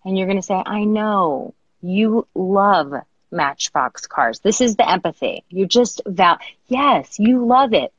And 0.04 0.18
you're 0.18 0.28
going 0.28 0.40
to 0.40 0.44
say, 0.44 0.62
"I 0.66 0.84
know. 0.84 1.54
You 1.84 2.28
love 2.34 2.94
Matchbox 3.32 4.08
cars. 4.08 4.40
This 4.40 4.62
is 4.62 4.76
the 4.76 4.90
empathy. 4.90 5.44
You 5.50 5.68
just 5.68 6.02
val 6.08 6.40
yes, 6.68 7.20
you 7.20 7.46
love 7.46 7.74
it." 7.74 7.94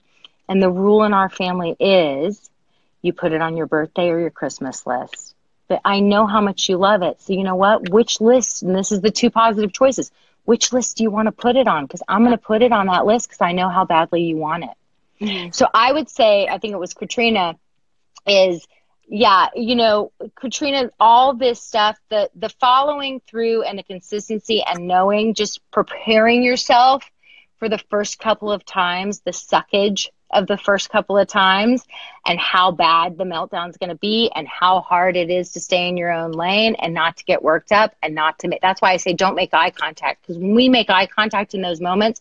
And 0.48 0.60
the 0.60 0.70
rule 0.70 1.04
in 1.04 1.14
our 1.14 1.28
family 1.28 1.76
is 1.78 2.50
you 3.00 3.12
put 3.12 3.32
it 3.32 3.40
on 3.40 3.56
your 3.56 3.66
birthday 3.66 4.10
or 4.10 4.18
your 4.18 4.30
Christmas 4.30 4.84
list 4.88 5.36
but 5.72 5.80
I 5.86 6.00
know 6.00 6.26
how 6.26 6.42
much 6.42 6.68
you 6.68 6.76
love 6.76 7.00
it. 7.00 7.22
So 7.22 7.32
you 7.32 7.44
know 7.44 7.56
what? 7.56 7.88
Which 7.88 8.20
list, 8.20 8.62
and 8.62 8.76
this 8.76 8.92
is 8.92 9.00
the 9.00 9.10
two 9.10 9.30
positive 9.30 9.72
choices, 9.72 10.12
which 10.44 10.70
list 10.70 10.98
do 10.98 11.02
you 11.02 11.10
want 11.10 11.28
to 11.28 11.32
put 11.32 11.56
it 11.56 11.66
on? 11.66 11.86
Because 11.86 12.02
I'm 12.06 12.20
going 12.20 12.36
to 12.36 12.36
put 12.36 12.60
it 12.60 12.72
on 12.72 12.88
that 12.88 13.06
list 13.06 13.30
because 13.30 13.40
I 13.40 13.52
know 13.52 13.70
how 13.70 13.86
badly 13.86 14.24
you 14.24 14.36
want 14.36 14.64
it. 14.64 15.24
Mm-hmm. 15.24 15.52
So 15.52 15.66
I 15.72 15.90
would 15.90 16.10
say, 16.10 16.46
I 16.46 16.58
think 16.58 16.74
it 16.74 16.78
was 16.78 16.92
Katrina, 16.92 17.56
is 18.26 18.68
yeah, 19.08 19.46
you 19.54 19.74
know, 19.74 20.12
Katrina, 20.34 20.90
all 21.00 21.32
this 21.32 21.62
stuff, 21.62 21.98
the 22.10 22.28
the 22.34 22.50
following 22.60 23.22
through 23.26 23.62
and 23.62 23.78
the 23.78 23.82
consistency 23.82 24.62
and 24.62 24.86
knowing, 24.86 25.32
just 25.32 25.58
preparing 25.70 26.42
yourself 26.42 27.02
for 27.56 27.70
the 27.70 27.78
first 27.88 28.18
couple 28.18 28.52
of 28.52 28.62
times, 28.66 29.20
the 29.20 29.30
suckage 29.30 30.08
of 30.32 30.46
the 30.46 30.56
first 30.56 30.90
couple 30.90 31.18
of 31.18 31.28
times 31.28 31.84
and 32.26 32.38
how 32.38 32.70
bad 32.70 33.18
the 33.18 33.24
meltdown's 33.24 33.76
going 33.76 33.90
to 33.90 33.96
be 33.96 34.30
and 34.34 34.46
how 34.48 34.80
hard 34.80 35.16
it 35.16 35.30
is 35.30 35.52
to 35.52 35.60
stay 35.60 35.88
in 35.88 35.96
your 35.96 36.10
own 36.10 36.32
lane 36.32 36.74
and 36.76 36.94
not 36.94 37.16
to 37.16 37.24
get 37.24 37.42
worked 37.42 37.72
up 37.72 37.94
and 38.02 38.14
not 38.14 38.38
to 38.38 38.48
make 38.48 38.60
that's 38.60 38.80
why 38.80 38.92
I 38.92 38.96
say 38.96 39.12
don't 39.12 39.34
make 39.34 39.52
eye 39.52 39.70
contact 39.70 40.22
because 40.22 40.38
when 40.38 40.54
we 40.54 40.68
make 40.68 40.90
eye 40.90 41.06
contact 41.06 41.54
in 41.54 41.62
those 41.62 41.80
moments 41.80 42.20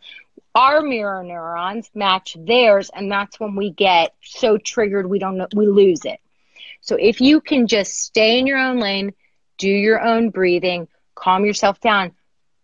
our 0.56 0.82
mirror 0.82 1.24
neurons 1.24 1.90
match 1.96 2.36
theirs 2.40 2.90
and 2.94 3.12
that's 3.12 3.40
when 3.40 3.56
we 3.56 3.72
get 3.72 4.14
so 4.22 4.58
triggered 4.58 5.10
we 5.10 5.20
don't 5.20 5.38
know 5.38 5.48
we 5.56 5.68
lose 5.68 6.06
it. 6.06 6.20
So 6.82 6.96
if 7.00 7.22
you 7.22 7.42
can 7.42 7.68
just 7.68 7.94
stay 7.94 8.40
in 8.40 8.48
your 8.48 8.58
own 8.58 8.80
lane, 8.80 9.14
do 9.58 9.70
your 9.70 10.02
own 10.02 10.30
breathing, 10.32 10.88
calm 11.16 11.46
yourself 11.46 11.80
down, 11.80 12.14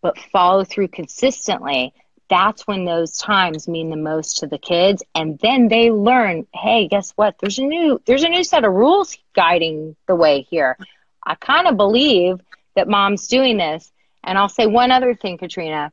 but 0.02 0.18
follow 0.18 0.64
through 0.64 0.90
consistently, 0.90 1.94
that's 2.30 2.68
when 2.68 2.86
those 2.86 3.18
times 3.18 3.68
mean 3.68 3.90
the 3.90 3.98
most 3.98 4.40
to 4.40 4.48
the 4.48 4.58
kids. 4.58 5.04
And 5.16 5.40
then 5.40 5.68
they 5.68 5.92
learn 5.92 6.48
hey 6.54 6.88
guess 6.88 7.12
what? 7.12 7.36
There's 7.40 7.60
a 7.60 7.64
new 7.64 8.02
there's 8.06 8.24
a 8.24 8.30
new 8.30 8.44
set 8.44 8.66
of 8.66 8.74
rules 8.74 9.18
guiding 9.36 9.96
the 10.08 10.16
way 10.16 10.42
here. 10.42 10.78
I 11.24 11.36
kind 11.36 11.68
of 11.68 11.78
believe 11.78 12.40
that 12.76 12.88
mom's 12.88 13.28
doing 13.28 13.58
this. 13.58 13.92
And 14.24 14.38
i'll 14.38 14.50
say 14.50 14.68
one 14.68 14.92
other 14.92 15.14
thing 15.16 15.38
katrina. 15.38 15.92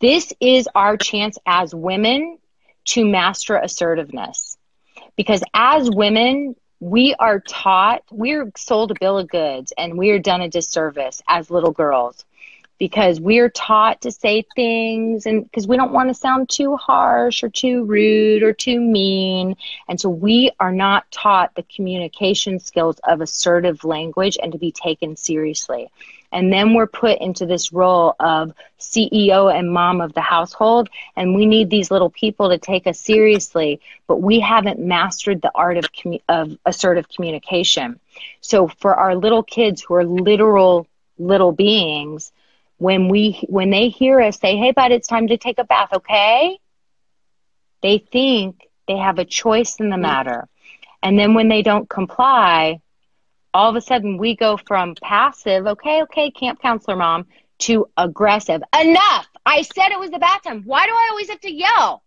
This 0.00 0.32
is 0.40 0.68
our 0.74 0.96
chance 0.96 1.38
as 1.46 1.74
women 1.74 2.38
to 2.86 3.04
master 3.04 3.56
assertiveness. 3.56 4.56
Because 5.16 5.42
as 5.54 5.90
women 5.90 6.56
we 6.80 7.14
are 7.18 7.40
taught 7.40 8.02
we're 8.10 8.50
sold 8.56 8.90
a 8.90 8.94
bill 9.00 9.18
of 9.18 9.28
goods 9.28 9.72
and 9.78 9.96
we 9.96 10.10
are 10.10 10.18
done 10.18 10.40
a 10.42 10.48
disservice 10.48 11.22
as 11.26 11.50
little 11.50 11.70
girls 11.70 12.24
because 12.78 13.20
we're 13.20 13.48
taught 13.48 14.00
to 14.02 14.10
say 14.10 14.44
things 14.54 15.26
and 15.26 15.44
because 15.44 15.66
we 15.66 15.76
don't 15.76 15.92
want 15.92 16.08
to 16.08 16.14
sound 16.14 16.48
too 16.48 16.76
harsh 16.76 17.42
or 17.42 17.48
too 17.48 17.84
rude 17.84 18.42
or 18.42 18.52
too 18.52 18.80
mean. 18.80 19.56
And 19.88 20.00
so 20.00 20.08
we 20.08 20.50
are 20.58 20.72
not 20.72 21.10
taught 21.10 21.54
the 21.54 21.62
communication 21.62 22.58
skills 22.58 22.98
of 23.04 23.20
assertive 23.20 23.84
language 23.84 24.36
and 24.42 24.52
to 24.52 24.58
be 24.58 24.72
taken 24.72 25.16
seriously. 25.16 25.90
And 26.32 26.52
then 26.52 26.74
we're 26.74 26.88
put 26.88 27.20
into 27.20 27.46
this 27.46 27.72
role 27.72 28.16
of 28.18 28.52
CEO 28.80 29.56
and 29.56 29.72
mom 29.72 30.00
of 30.00 30.14
the 30.14 30.20
household. 30.20 30.88
And 31.14 31.36
we 31.36 31.46
need 31.46 31.70
these 31.70 31.92
little 31.92 32.10
people 32.10 32.50
to 32.50 32.58
take 32.58 32.88
us 32.88 32.98
seriously, 32.98 33.80
but 34.08 34.20
we 34.20 34.40
haven't 34.40 34.80
mastered 34.80 35.40
the 35.40 35.52
art 35.54 35.76
of, 35.76 35.92
commu- 35.92 36.22
of 36.28 36.58
assertive 36.66 37.08
communication. 37.08 38.00
So 38.40 38.66
for 38.66 38.96
our 38.96 39.14
little 39.14 39.44
kids 39.44 39.80
who 39.80 39.94
are 39.94 40.04
literal 40.04 40.88
little 41.18 41.52
beings, 41.52 42.32
when 42.84 43.08
we 43.08 43.42
when 43.48 43.70
they 43.70 43.88
hear 43.88 44.20
us 44.20 44.38
say 44.38 44.58
hey 44.58 44.70
bud 44.70 44.92
it's 44.92 45.08
time 45.08 45.28
to 45.28 45.38
take 45.38 45.58
a 45.58 45.64
bath 45.64 45.88
okay? 45.94 46.58
They 47.82 47.96
think 47.96 48.68
they 48.86 48.98
have 48.98 49.18
a 49.18 49.24
choice 49.24 49.76
in 49.80 49.88
the 49.88 49.96
mm. 49.96 50.02
matter. 50.02 50.48
And 51.02 51.18
then 51.18 51.32
when 51.32 51.48
they 51.48 51.62
don't 51.62 51.88
comply 51.88 52.82
all 53.54 53.70
of 53.70 53.76
a 53.76 53.80
sudden 53.80 54.18
we 54.18 54.36
go 54.36 54.58
from 54.58 54.96
passive 55.02 55.66
okay 55.66 56.02
okay 56.02 56.30
camp 56.30 56.60
counselor 56.60 56.98
mom 56.98 57.24
to 57.60 57.86
aggressive. 57.96 58.62
Enough! 58.78 59.28
I 59.46 59.62
said 59.62 59.88
it 59.90 59.98
was 59.98 60.10
the 60.10 60.18
bath 60.18 60.42
time 60.42 60.64
why 60.66 60.84
do 60.84 60.92
i 60.92 61.08
always 61.08 61.30
have 61.30 61.40
to 61.40 61.50
yell? 61.50 62.02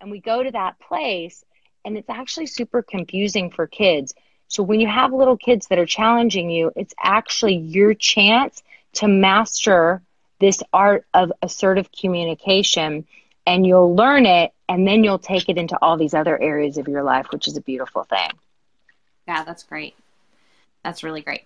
And 0.00 0.10
we 0.10 0.20
go 0.20 0.42
to 0.42 0.50
that 0.50 0.80
place 0.80 1.44
and 1.84 1.96
it's 1.96 2.10
actually 2.10 2.46
super 2.46 2.82
confusing 2.82 3.52
for 3.52 3.68
kids. 3.68 4.14
So 4.48 4.64
when 4.64 4.80
you 4.80 4.88
have 4.88 5.12
little 5.12 5.36
kids 5.36 5.68
that 5.68 5.78
are 5.78 5.86
challenging 5.86 6.50
you 6.50 6.72
it's 6.74 6.94
actually 7.00 7.58
your 7.58 7.94
chance 7.94 8.64
to 8.94 9.08
master 9.08 10.02
this 10.40 10.62
art 10.72 11.06
of 11.14 11.32
assertive 11.40 11.88
communication 11.92 13.06
and 13.46 13.66
you'll 13.66 13.94
learn 13.94 14.26
it 14.26 14.52
and 14.68 14.86
then 14.86 15.04
you'll 15.04 15.18
take 15.18 15.48
it 15.48 15.56
into 15.56 15.78
all 15.80 15.96
these 15.96 16.14
other 16.14 16.40
areas 16.40 16.78
of 16.78 16.88
your 16.88 17.02
life 17.02 17.26
which 17.30 17.48
is 17.48 17.56
a 17.56 17.60
beautiful 17.60 18.04
thing. 18.04 18.30
Yeah 19.26 19.44
that's 19.44 19.62
great. 19.62 19.94
That's 20.84 21.02
really 21.02 21.22
great. 21.22 21.42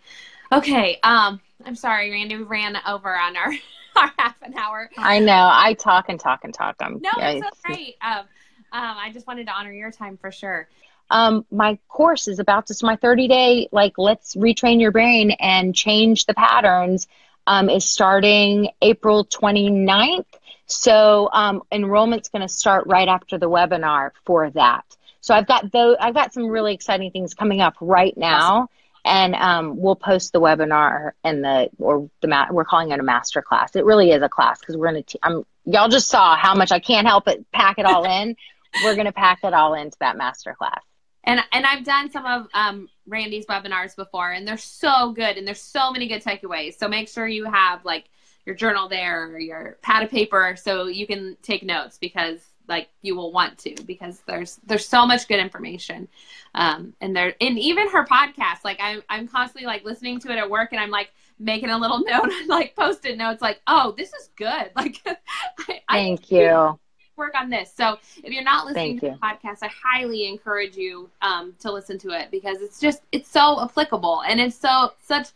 Okay 0.50 0.98
um 1.02 1.40
i'm 1.64 1.74
sorry 1.76 2.10
randi 2.10 2.36
we 2.36 2.42
ran 2.42 2.76
over 2.86 3.16
on 3.16 3.36
our 3.36 3.52
our 3.96 4.12
half 4.18 4.40
an 4.42 4.54
hour. 4.56 4.90
I 4.96 5.18
know 5.18 5.50
i 5.52 5.74
talk 5.74 6.08
and 6.08 6.18
talk 6.18 6.44
and 6.44 6.54
talk. 6.54 6.76
I'm 6.80 7.00
no 7.00 7.10
yeah, 7.18 7.30
it's 7.30 7.60
great 7.62 7.96
um, 8.02 8.20
um 8.20 8.26
i 8.72 9.10
just 9.12 9.26
wanted 9.26 9.46
to 9.46 9.52
honor 9.52 9.72
your 9.72 9.90
time 9.90 10.16
for 10.16 10.30
sure. 10.30 10.68
Um, 11.08 11.46
my 11.52 11.78
course 11.88 12.26
is 12.26 12.40
about 12.40 12.66
to 12.66 12.74
my 12.82 12.96
30 12.96 13.28
day 13.28 13.68
like 13.72 13.96
let's 13.96 14.34
retrain 14.34 14.80
your 14.80 14.90
brain 14.90 15.32
and 15.32 15.74
change 15.74 16.26
the 16.26 16.34
patterns 16.34 17.06
um, 17.46 17.70
is 17.70 17.84
starting 17.84 18.70
April 18.82 19.24
29th. 19.24 20.26
So 20.66 21.28
um, 21.32 21.62
enrollment's 21.70 22.28
going 22.28 22.42
to 22.42 22.48
start 22.48 22.84
right 22.86 23.08
after 23.08 23.38
the 23.38 23.48
webinar 23.48 24.10
for 24.24 24.50
that. 24.50 24.84
So 25.20 25.34
I've 25.34 25.46
got 25.46 25.72
those, 25.72 25.96
I've 26.00 26.14
got 26.14 26.32
some 26.32 26.46
really 26.46 26.74
exciting 26.74 27.10
things 27.10 27.34
coming 27.34 27.60
up 27.60 27.74
right 27.80 28.16
now. 28.16 28.68
And 29.04 29.36
um, 29.36 29.76
we'll 29.76 29.96
post 29.96 30.32
the 30.32 30.40
webinar 30.40 31.12
and 31.22 31.44
the 31.44 31.70
or 31.78 32.10
the 32.22 32.28
ma- 32.28 32.48
we're 32.50 32.64
calling 32.64 32.90
it 32.90 32.98
a 32.98 33.04
master 33.04 33.40
class. 33.40 33.76
It 33.76 33.84
really 33.84 34.10
is 34.10 34.20
a 34.20 34.28
class 34.28 34.58
because 34.58 34.76
we're 34.76 34.86
gonna. 34.86 35.02
T- 35.02 35.20
I'm 35.22 35.46
y'all 35.64 35.88
just 35.88 36.08
saw 36.08 36.36
how 36.36 36.56
much 36.56 36.72
I 36.72 36.80
can't 36.80 37.06
help 37.06 37.28
it 37.28 37.46
pack 37.52 37.78
it 37.78 37.86
all 37.86 38.04
in. 38.04 38.34
we're 38.84 38.96
gonna 38.96 39.12
pack 39.12 39.44
it 39.44 39.54
all 39.54 39.74
into 39.74 39.96
that 40.00 40.16
master 40.16 40.54
class. 40.54 40.80
And 41.26 41.40
and 41.52 41.66
I've 41.66 41.84
done 41.84 42.10
some 42.10 42.24
of 42.24 42.46
um, 42.54 42.88
Randi's 43.06 43.46
webinars 43.46 43.96
before, 43.96 44.30
and 44.32 44.46
they're 44.46 44.56
so 44.56 45.12
good, 45.12 45.36
and 45.36 45.46
there's 45.46 45.60
so 45.60 45.90
many 45.90 46.06
good 46.06 46.22
takeaways. 46.22 46.78
So 46.78 46.88
make 46.88 47.08
sure 47.08 47.26
you 47.26 47.44
have 47.44 47.84
like 47.84 48.04
your 48.46 48.54
journal 48.54 48.88
there 48.88 49.24
or 49.24 49.38
your 49.38 49.78
pad 49.82 50.04
of 50.04 50.10
paper 50.10 50.56
so 50.56 50.86
you 50.86 51.06
can 51.06 51.36
take 51.42 51.64
notes 51.64 51.98
because 51.98 52.40
like 52.68 52.88
you 53.02 53.14
will 53.14 53.32
want 53.32 53.58
to 53.58 53.74
because 53.84 54.22
there's 54.26 54.60
there's 54.66 54.86
so 54.86 55.06
much 55.06 55.28
good 55.28 55.40
information. 55.40 56.08
Um 56.54 56.94
and 57.00 57.14
there 57.14 57.34
and 57.40 57.58
even 57.58 57.88
her 57.90 58.06
podcast 58.06 58.64
like 58.64 58.78
i'm 58.80 59.02
i'm 59.08 59.28
constantly 59.28 59.66
like 59.66 59.84
listening 59.84 60.18
to 60.20 60.30
it 60.30 60.38
at 60.38 60.48
work 60.48 60.72
and 60.72 60.80
i'm 60.80 60.90
like 60.90 61.10
making 61.38 61.70
a 61.70 61.78
little 61.78 61.98
note 62.06 62.30
like 62.46 62.74
post-it 62.74 63.18
notes 63.18 63.42
like 63.42 63.60
oh 63.66 63.94
this 63.96 64.12
is 64.14 64.30
good. 64.36 64.70
Like 64.76 65.02
I, 65.06 65.80
thank 65.88 66.32
I 66.32 66.36
you 66.36 66.78
work 67.16 67.34
on 67.38 67.48
this 67.48 67.72
so 67.74 67.96
if 68.22 68.32
you're 68.32 68.44
not 68.44 68.66
listening 68.66 68.98
thank 68.98 69.00
to 69.00 69.18
the 69.18 69.26
podcast 69.26 69.58
i 69.62 69.70
highly 69.82 70.26
encourage 70.26 70.76
you 70.76 71.08
um 71.22 71.54
to 71.58 71.72
listen 71.72 71.98
to 71.98 72.10
it 72.10 72.30
because 72.30 72.60
it's 72.60 72.78
just 72.78 73.02
it's 73.12 73.28
so 73.30 73.62
applicable 73.62 74.22
and 74.28 74.40
it's 74.40 74.56
so 74.56 74.92
such 75.02 75.28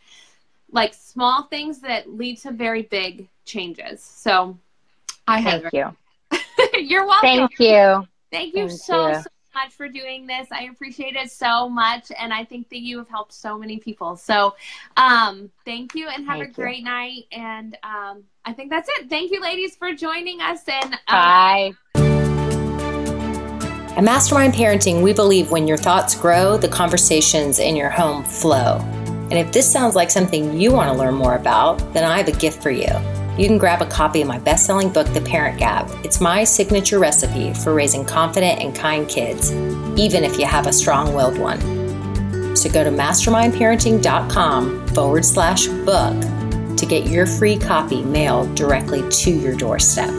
like 0.71 0.93
small 0.93 1.43
things 1.43 1.79
that 1.79 2.09
lead 2.09 2.37
to 2.37 2.51
very 2.51 2.83
big 2.83 3.27
changes 3.45 4.01
so 4.01 4.57
i 5.27 5.41
thank 5.43 5.73
you 5.73 5.95
You're 6.79 7.05
welcome. 7.05 7.21
Thank 7.21 7.59
you. 7.59 8.07
Thank 8.31 8.55
you 8.55 8.67
Thank 8.67 8.79
so, 8.79 9.07
you. 9.09 9.13
so 9.15 9.29
much 9.53 9.73
for 9.73 9.87
doing 9.87 10.25
this. 10.25 10.47
I 10.51 10.63
appreciate 10.63 11.15
it 11.15 11.31
so 11.31 11.69
much. 11.69 12.11
And 12.17 12.33
I 12.33 12.43
think 12.43 12.69
that 12.69 12.79
you 12.79 12.97
have 12.97 13.09
helped 13.09 13.33
so 13.33 13.57
many 13.57 13.77
people. 13.77 14.15
So 14.15 14.55
um, 14.97 15.51
thank 15.65 15.95
you 15.95 16.07
and 16.07 16.25
have 16.25 16.39
thank 16.39 16.51
a 16.51 16.53
great 16.53 16.79
you. 16.79 16.85
night. 16.85 17.25
And 17.31 17.77
um, 17.83 18.23
I 18.45 18.53
think 18.53 18.69
that's 18.69 18.89
it. 18.97 19.09
Thank 19.09 19.31
you, 19.31 19.41
ladies, 19.41 19.75
for 19.75 19.93
joining 19.93 20.41
us. 20.41 20.61
And 20.67 20.93
um, 20.93 20.99
bye. 21.07 21.71
At 23.97 24.03
Mastermind 24.03 24.53
Parenting, 24.53 25.03
we 25.03 25.13
believe 25.13 25.51
when 25.51 25.67
your 25.67 25.77
thoughts 25.77 26.15
grow, 26.15 26.57
the 26.57 26.69
conversations 26.69 27.59
in 27.59 27.75
your 27.75 27.89
home 27.89 28.23
flow. 28.23 28.77
And 29.29 29.33
if 29.33 29.51
this 29.51 29.69
sounds 29.71 29.95
like 29.95 30.09
something 30.09 30.59
you 30.59 30.71
want 30.71 30.91
to 30.91 30.97
learn 30.97 31.13
more 31.13 31.35
about, 31.35 31.77
then 31.93 32.03
I 32.03 32.17
have 32.17 32.27
a 32.27 32.33
gift 32.33 32.61
for 32.63 32.71
you 32.71 32.87
you 33.41 33.47
can 33.47 33.57
grab 33.57 33.81
a 33.81 33.87
copy 33.87 34.21
of 34.21 34.27
my 34.27 34.37
best 34.37 34.67
selling 34.67 34.93
book, 34.93 35.07
The 35.15 35.21
Parent 35.21 35.57
Gap. 35.57 35.89
It's 36.03 36.21
my 36.21 36.43
signature 36.43 36.99
recipe 36.99 37.55
for 37.55 37.73
raising 37.73 38.05
confident 38.05 38.61
and 38.61 38.75
kind 38.75 39.09
kids, 39.09 39.51
even 39.97 40.23
if 40.23 40.37
you 40.37 40.45
have 40.45 40.67
a 40.67 40.73
strong 40.73 41.15
willed 41.15 41.39
one. 41.39 41.59
So 42.55 42.69
go 42.69 42.83
to 42.83 42.91
mastermindparenting.com 42.91 44.87
forward 44.89 45.25
slash 45.25 45.65
book 45.65 46.21
to 46.77 46.85
get 46.85 47.07
your 47.07 47.25
free 47.25 47.57
copy 47.57 48.03
mailed 48.03 48.53
directly 48.53 49.09
to 49.09 49.31
your 49.31 49.55
doorstep. 49.55 50.13